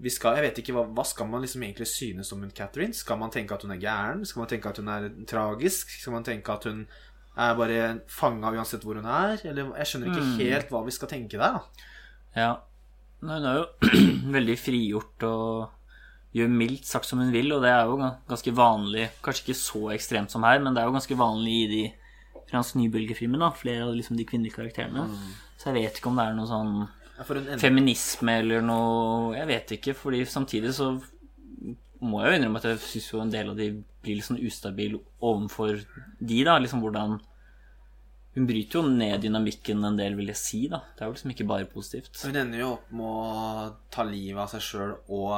[0.07, 2.95] skal, jeg vet ikke, hva, hva skal man liksom egentlig synes om hun Catherine?
[2.95, 4.21] Skal man tenke at hun er gæren?
[4.27, 5.91] Skal man tenke at hun er tragisk?
[5.91, 6.85] Skal man tenke at hun
[7.39, 7.81] er bare
[8.11, 9.43] fanga uansett hvor hun er?
[9.45, 11.59] Eller Jeg skjønner ikke helt hva vi skal tenke der.
[11.59, 12.53] da Ja.
[13.21, 13.67] Hun er jo
[14.39, 15.75] veldig frigjort og
[16.39, 17.97] gjør mildt sagt som hun vil, og det er jo
[18.29, 19.09] ganske vanlig.
[19.25, 21.83] Kanskje ikke så ekstremt som her, men det er jo ganske vanlig i de
[22.53, 23.51] fransk nybølgefilmene.
[23.59, 25.09] Flere av liksom de kvinnelige karakterene.
[25.59, 26.75] Så jeg vet ikke om det er noe sånn
[27.19, 30.93] Hun feminisme eller noe Jeg vet ikke, fordi samtidig så
[31.99, 33.73] må jeg jo innrømme at jeg syns jo en del av de
[34.05, 35.81] blir litt sånn ustabil overfor
[36.21, 36.55] de, da.
[36.63, 37.17] Liksom hvordan
[38.37, 40.79] Hun bryter jo ned dynamikken en del, vil jeg si, da.
[40.95, 42.21] Det er jo liksom ikke bare positivt.
[42.23, 45.33] hun ender jo opp med å ta livet av seg sjøl og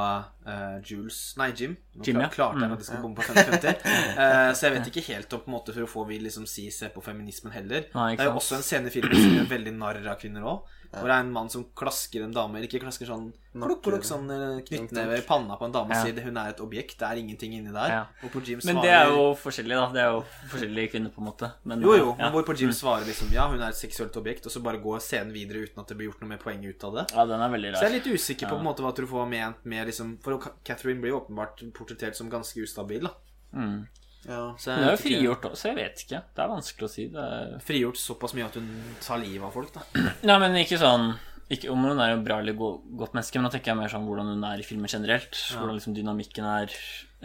[0.45, 1.73] uh, Jules Nei, Jim.
[1.97, 2.27] Nå Jim, ja.
[2.29, 2.75] klarte jeg Mm.
[2.77, 3.87] det skal komme på 50-50.
[4.21, 6.45] Eh, så jeg vet ikke helt om på en måte for å få vi liksom
[6.45, 7.87] si se på feminismen heller.
[7.95, 10.45] Nei, det er jo også en scene i filmen som gjør veldig narr av kvinner
[10.45, 10.77] òg.
[10.91, 14.03] Hvor det er en mann som klasker en dame Eller ikke klasker sånn klokk, klokk,
[14.07, 16.97] sånn eh, knyttneve i panna på en dame og sier hun er et objekt.
[16.99, 17.93] Det er ingenting inni der.
[17.95, 18.29] Ja.
[18.31, 19.85] på Jim Men det er jo forskjellig, da.
[19.95, 20.21] Det er jo
[20.51, 21.51] forskjellige kvinner, på en måte.
[21.63, 22.09] Men, Jo, jo.
[22.19, 22.31] Ja.
[22.35, 24.99] Hvor på Jim svarer liksom ja, hun er et seksuelt objekt, og så bare går
[25.03, 27.07] scenen videre uten at det blir gjort noe mer poeng ut av det.
[27.15, 29.23] ja, den er veldig Så jeg er litt usikker på, på en måte hva Truffaut
[29.23, 33.15] har ment med liksom For Catherine blir jo åpenbart portrettert som ganske ustabil, da.
[33.55, 33.87] Mm.
[34.27, 34.41] Ja.
[34.59, 36.21] Så jeg Hun er jo frigjort også, så jeg vet ikke.
[36.35, 37.07] Det er vanskelig å si.
[37.13, 37.57] Det er...
[37.67, 38.69] Frigjort såpass mye at hun
[39.01, 39.85] tar livet av folk, da.
[40.29, 41.13] Nei, men ikke sånn
[41.51, 43.89] ikke om hun er jo bra eller go godt menneske, men da tenker jeg mer
[43.91, 45.35] sånn hvordan hun er i filmen generelt.
[45.51, 46.71] Hvordan liksom dynamikken er.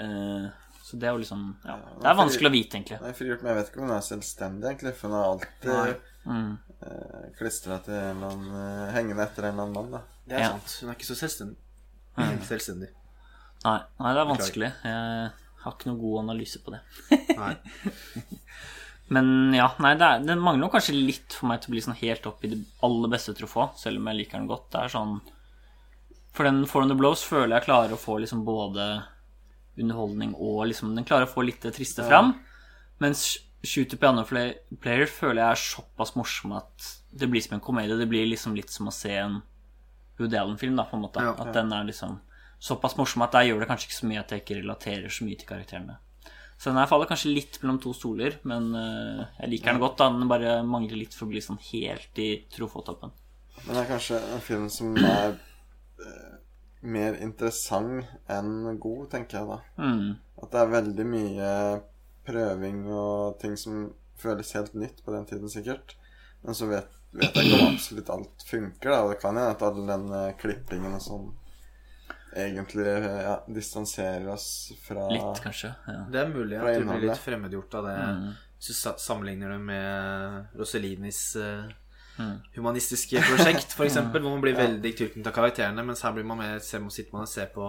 [0.03, 0.49] Eh,
[0.83, 1.77] så det er jo liksom Ja.
[2.03, 2.99] Det er vanskelig å vite, egentlig.
[3.05, 4.95] Nei, frigjort, men jeg vet ikke om hun er selvstendig, egentlig.
[4.99, 6.03] For hun har alltid.
[6.27, 6.59] Mm.
[6.83, 10.01] eh, klistra til en eller annen eh, Hengende etter en eller annen mann, da.
[10.27, 10.51] Det er Ja.
[10.57, 10.75] sant.
[10.83, 11.57] Hun er ikke så selvstendig.
[12.51, 12.91] Selvstendig.
[13.63, 14.73] Nei, nei, det er vanskelig.
[14.83, 15.31] Jeg
[15.67, 16.81] har ikke noe god analyse på det.
[19.15, 21.99] Men ja, nei, det, er, det mangler kanskje litt for meg til å bli sånn
[22.01, 24.67] helt opp i det aller beste Truffaut, selv om jeg liker den godt.
[24.73, 25.13] Det er sånn
[26.35, 28.89] For den For the Blows føler jeg klarer å få liksom både
[29.79, 32.33] underholdning og liksom Den klarer å få litt det triste fram.
[33.05, 33.29] Mens
[33.67, 37.97] Shooter Piano Play- Player føler jeg er såpass morsom at det blir som en komedie.
[37.99, 39.39] Det blir liksom litt som å se en
[40.19, 41.21] Woody Allen-film, da, på en måte.
[41.23, 41.35] Ja.
[41.37, 42.17] at den er liksom
[42.59, 45.27] såpass morsom at der gjør det kanskje ikke så mye at jeg ikke relaterer så
[45.27, 45.99] mye til karakterene.
[46.57, 49.99] Så den her faller kanskje litt mellom to stoler, men uh, jeg liker den godt.
[50.01, 53.13] da Den bare mangler litt for å bli sånn helt i trofotoppen.
[53.67, 56.33] Men det er kanskje en film som er uh,
[56.81, 59.61] mer interessant enn god, tenker jeg da.
[59.77, 60.17] Mm.
[60.41, 61.53] At det er veldig mye
[62.27, 65.99] prøving og ting som føles helt nytt på den tiden, sikkert.
[66.41, 69.03] Men så vet, vet jeg ikke om absolutt alt funker, da.
[69.05, 71.35] Og det kan hende at all den uh, klippingen og sånn
[72.37, 75.73] egentlig eh, ja, distanserer oss fra Litt, kanskje.
[75.87, 76.03] Ja.
[76.13, 77.97] Det er mulig at du blir litt fremmedgjort av det.
[78.57, 81.67] Hvis du sammenligner det med Roselinis uh,
[82.17, 82.37] mm.
[82.57, 86.63] humanistiske prosjekt, f.eks., hvor man blir veldig tilknyttet av karakterene, mens her blir man mer,
[86.65, 87.69] ser, sitter man og ser på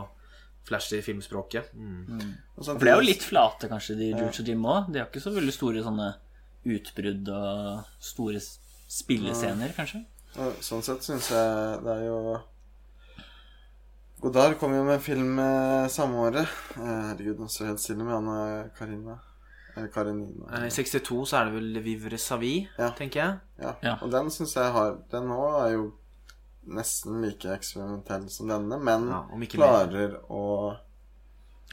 [0.67, 1.71] flashy filmspråket.
[1.75, 2.33] Mm.
[2.55, 4.91] Og sånn For det er jo litt flate, kanskje, de George og Jim òg.
[4.91, 6.11] De har ikke så veldig store sånne
[6.67, 10.03] utbrudd og store spillescener, kanskje.
[10.63, 12.19] Sånn sett syns jeg det er jo
[14.21, 16.47] Godard kom jo med en film eh, samme året.
[16.77, 19.17] Eh, herregud, nå står jeg helt stille med og Karina.
[19.77, 20.47] Eller Karinina.
[20.57, 22.89] Eh, I 62 så er det vel Vivre Savi, Ja.
[22.97, 23.35] tenker jeg.
[23.61, 23.73] Ja.
[23.85, 23.95] Ja.
[24.01, 25.91] Og den syns jeg har Den nå er jo
[26.67, 29.85] nesten like eksperimentell som denne, men Ja, om ikke mer.
[29.87, 30.41] klarer å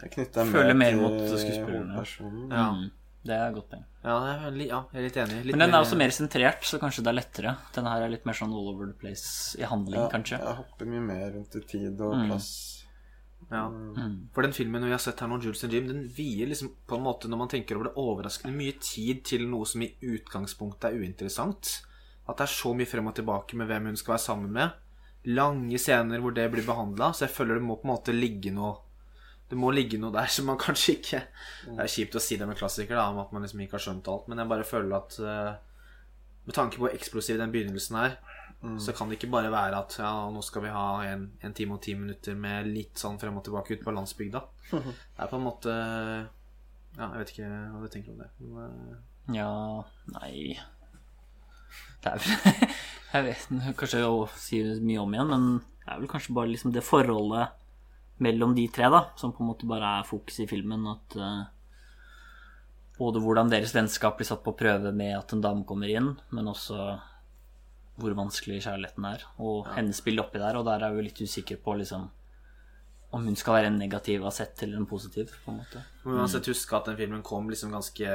[0.04, 1.94] knytte deg Føler mer til mot skuespillerne.
[1.96, 2.50] hovedpersonen.
[2.52, 2.68] Ja.
[2.72, 2.90] Mm.
[3.24, 3.84] Det er et godt poeng.
[4.04, 5.38] Ja, er, ja, jeg er litt enig.
[5.46, 7.56] Litt Men den er også mer sentrert, så kanskje det er lettere.
[7.72, 10.38] Denne her er litt mer sånn all over the place i handling, Ja, kanskje.
[10.44, 12.26] Jeg hopper mye mer rundt i tid og Mm.
[12.28, 12.50] plass.
[13.50, 13.68] Ja.
[13.68, 14.28] Mm.
[14.32, 16.96] For den filmen vi har sett her nå, Jules and Jim, den vier liksom på
[16.96, 20.90] en måte, når man tenker over det, overraskende mye tid til noe som i utgangspunktet
[20.92, 21.80] er uinteressant.
[22.28, 24.72] At det er så mye frem og tilbake med hvem hun skal være sammen med.
[25.26, 27.12] Lange scener hvor det blir behandla.
[27.12, 28.76] Så jeg føler det må på en måte ligge noe
[29.50, 31.20] Det må ligge noe der som man kanskje ikke
[31.66, 33.86] Det er kjipt å si det med klassikere, da, om at man liksom ikke har
[33.86, 35.52] skjønt alt, men jeg bare føler at uh,
[36.44, 38.18] med tanke på hvor eksplosiv den begynnelsen er,
[38.80, 41.76] så kan det ikke bare være at ja, nå skal vi ha en, en time
[41.76, 44.40] og ti minutter med litt sånn frem og tilbake ute på landsbygda.
[44.72, 45.74] Det er på en måte
[46.94, 48.30] Ja, jeg vet ikke hva du tenker om det.
[48.40, 49.34] Men, uh...
[49.34, 49.50] Ja,
[50.14, 50.56] nei
[52.04, 52.70] Det er vel
[53.14, 55.44] Jeg vet kanskje å si mye om igjen, men
[55.84, 57.52] det er vel kanskje bare liksom det forholdet
[58.22, 60.86] mellom de tre, da, som på en måte bare er fokus i filmen.
[60.92, 61.42] At uh,
[62.98, 66.52] både hvordan deres vennskap blir satt på prøve med at en dame kommer inn, men
[66.52, 66.94] også
[68.00, 70.58] hvor vanskelig kjærligheten er, og hennes spill oppi der.
[70.58, 72.08] Og der er jeg jo litt usikker på liksom
[73.14, 75.82] om hun skal være en negativ asett eller en positiv, på en måte.
[76.04, 78.08] må uansett huske at den filmen kom liksom ganske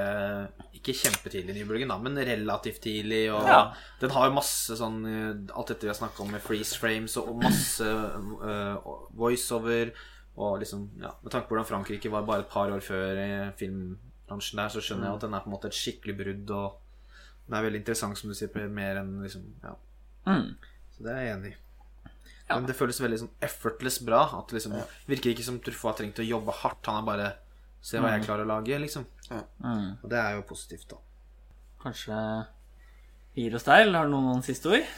[0.75, 3.23] Ikke kjempetidlig i nybølgen, da, men relativt tidlig.
[3.33, 3.73] Og Ja.
[4.01, 7.15] den har jo masse sånn eh, Alt dette vi har snakka om med freeze frames
[7.17, 8.75] og, masse uh,
[9.15, 9.93] voiceover.
[10.39, 13.29] Og liksom, ja, Med tanke på hvordan Frankrike var bare et par år før i
[13.59, 16.51] filmbransjen der, så skjønner jeg at den er på en måte et skikkelig brudd.
[16.51, 19.73] Og den er veldig interessant, som du sier, mer enn liksom Ja.
[20.27, 20.55] Mm.
[20.95, 21.57] Så det er jeg enig i.
[22.49, 24.23] Men det føles veldig sånn effortless bra.
[24.39, 24.75] At det liksom
[25.09, 26.89] virker ikke som Truffaut har trengt å jobbe hardt.
[26.89, 27.29] Han er bare
[27.79, 29.05] Se hva jeg klarer å lage, liksom.
[29.31, 30.01] Mm.
[30.01, 30.97] Og det er jo positivt, da.
[31.79, 32.17] Kanskje
[33.35, 34.89] vi gir oss der, eller har du noen siste ord?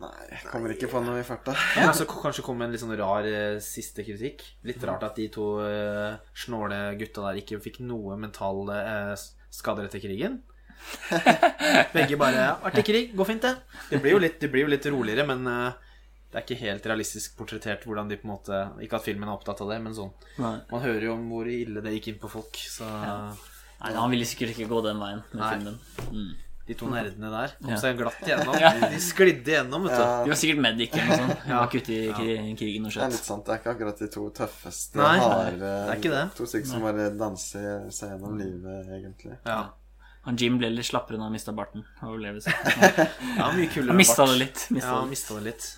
[0.00, 1.54] Nei, jeg kommer ikke på noe i farta.
[1.80, 4.44] Ja, så kanskje komme med en litt sånn rar eh, siste kritikk.
[4.68, 9.88] Litt rart at de to eh, snåle gutta der ikke fikk noe mentale eh, skader
[9.88, 10.40] etter krigen.
[11.96, 13.80] Begge bare ja, 'Artig krig, går fint, det'.
[13.90, 15.89] Det blir jo litt, det blir jo litt roligere, men eh,
[16.30, 19.34] det er ikke helt realistisk portrettert hvordan de på en måte Ikke at filmen er
[19.34, 20.58] opptatt av det, men sånn Nei.
[20.70, 24.28] Man hører jo om hvor ille det gikk inn på folk, så Nei, han ville
[24.28, 25.50] sikkert ikke gå den veien med Nei.
[25.56, 25.80] filmen.
[26.12, 26.30] Mm.
[26.68, 28.58] de to nerdene der kom seg glatt igjennom.
[28.92, 30.02] De sklidde igjennom, vet du.
[30.04, 31.40] Ja, De var sikkert medic eller noe sånt.
[31.46, 33.42] De var ikke ute i kri krigen og det er litt sant.
[33.48, 36.22] Det er ikke akkurat de to tøffeste, Nei, harde det er ikke det.
[36.38, 39.40] To stykker som bare danser seg gjennom livet, egentlig.
[39.48, 39.60] Ja.
[40.28, 41.86] Han Jim ble litt slappere når han mista barten.
[42.04, 44.66] Og ja, mye kulere Han mista det litt.
[44.68, 45.68] Mistet Ja, han mista det litt.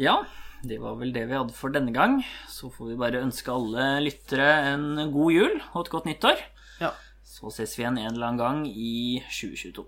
[0.00, 0.20] Ja,
[0.64, 2.20] det var vel det vi hadde for denne gang.
[2.48, 6.42] Så får vi bare ønske alle lyttere en god jul og et godt nyttår.
[6.80, 6.94] Ja.
[7.24, 9.86] Så ses vi igjen en eller annen gang i 2022.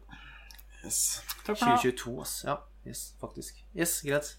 [0.82, 1.00] Yes.
[1.46, 1.76] Takk for nå.
[1.82, 2.34] 2022, ass.
[2.46, 2.56] Ja,
[2.88, 3.60] yes, faktisk.
[3.76, 4.32] Yes, greit.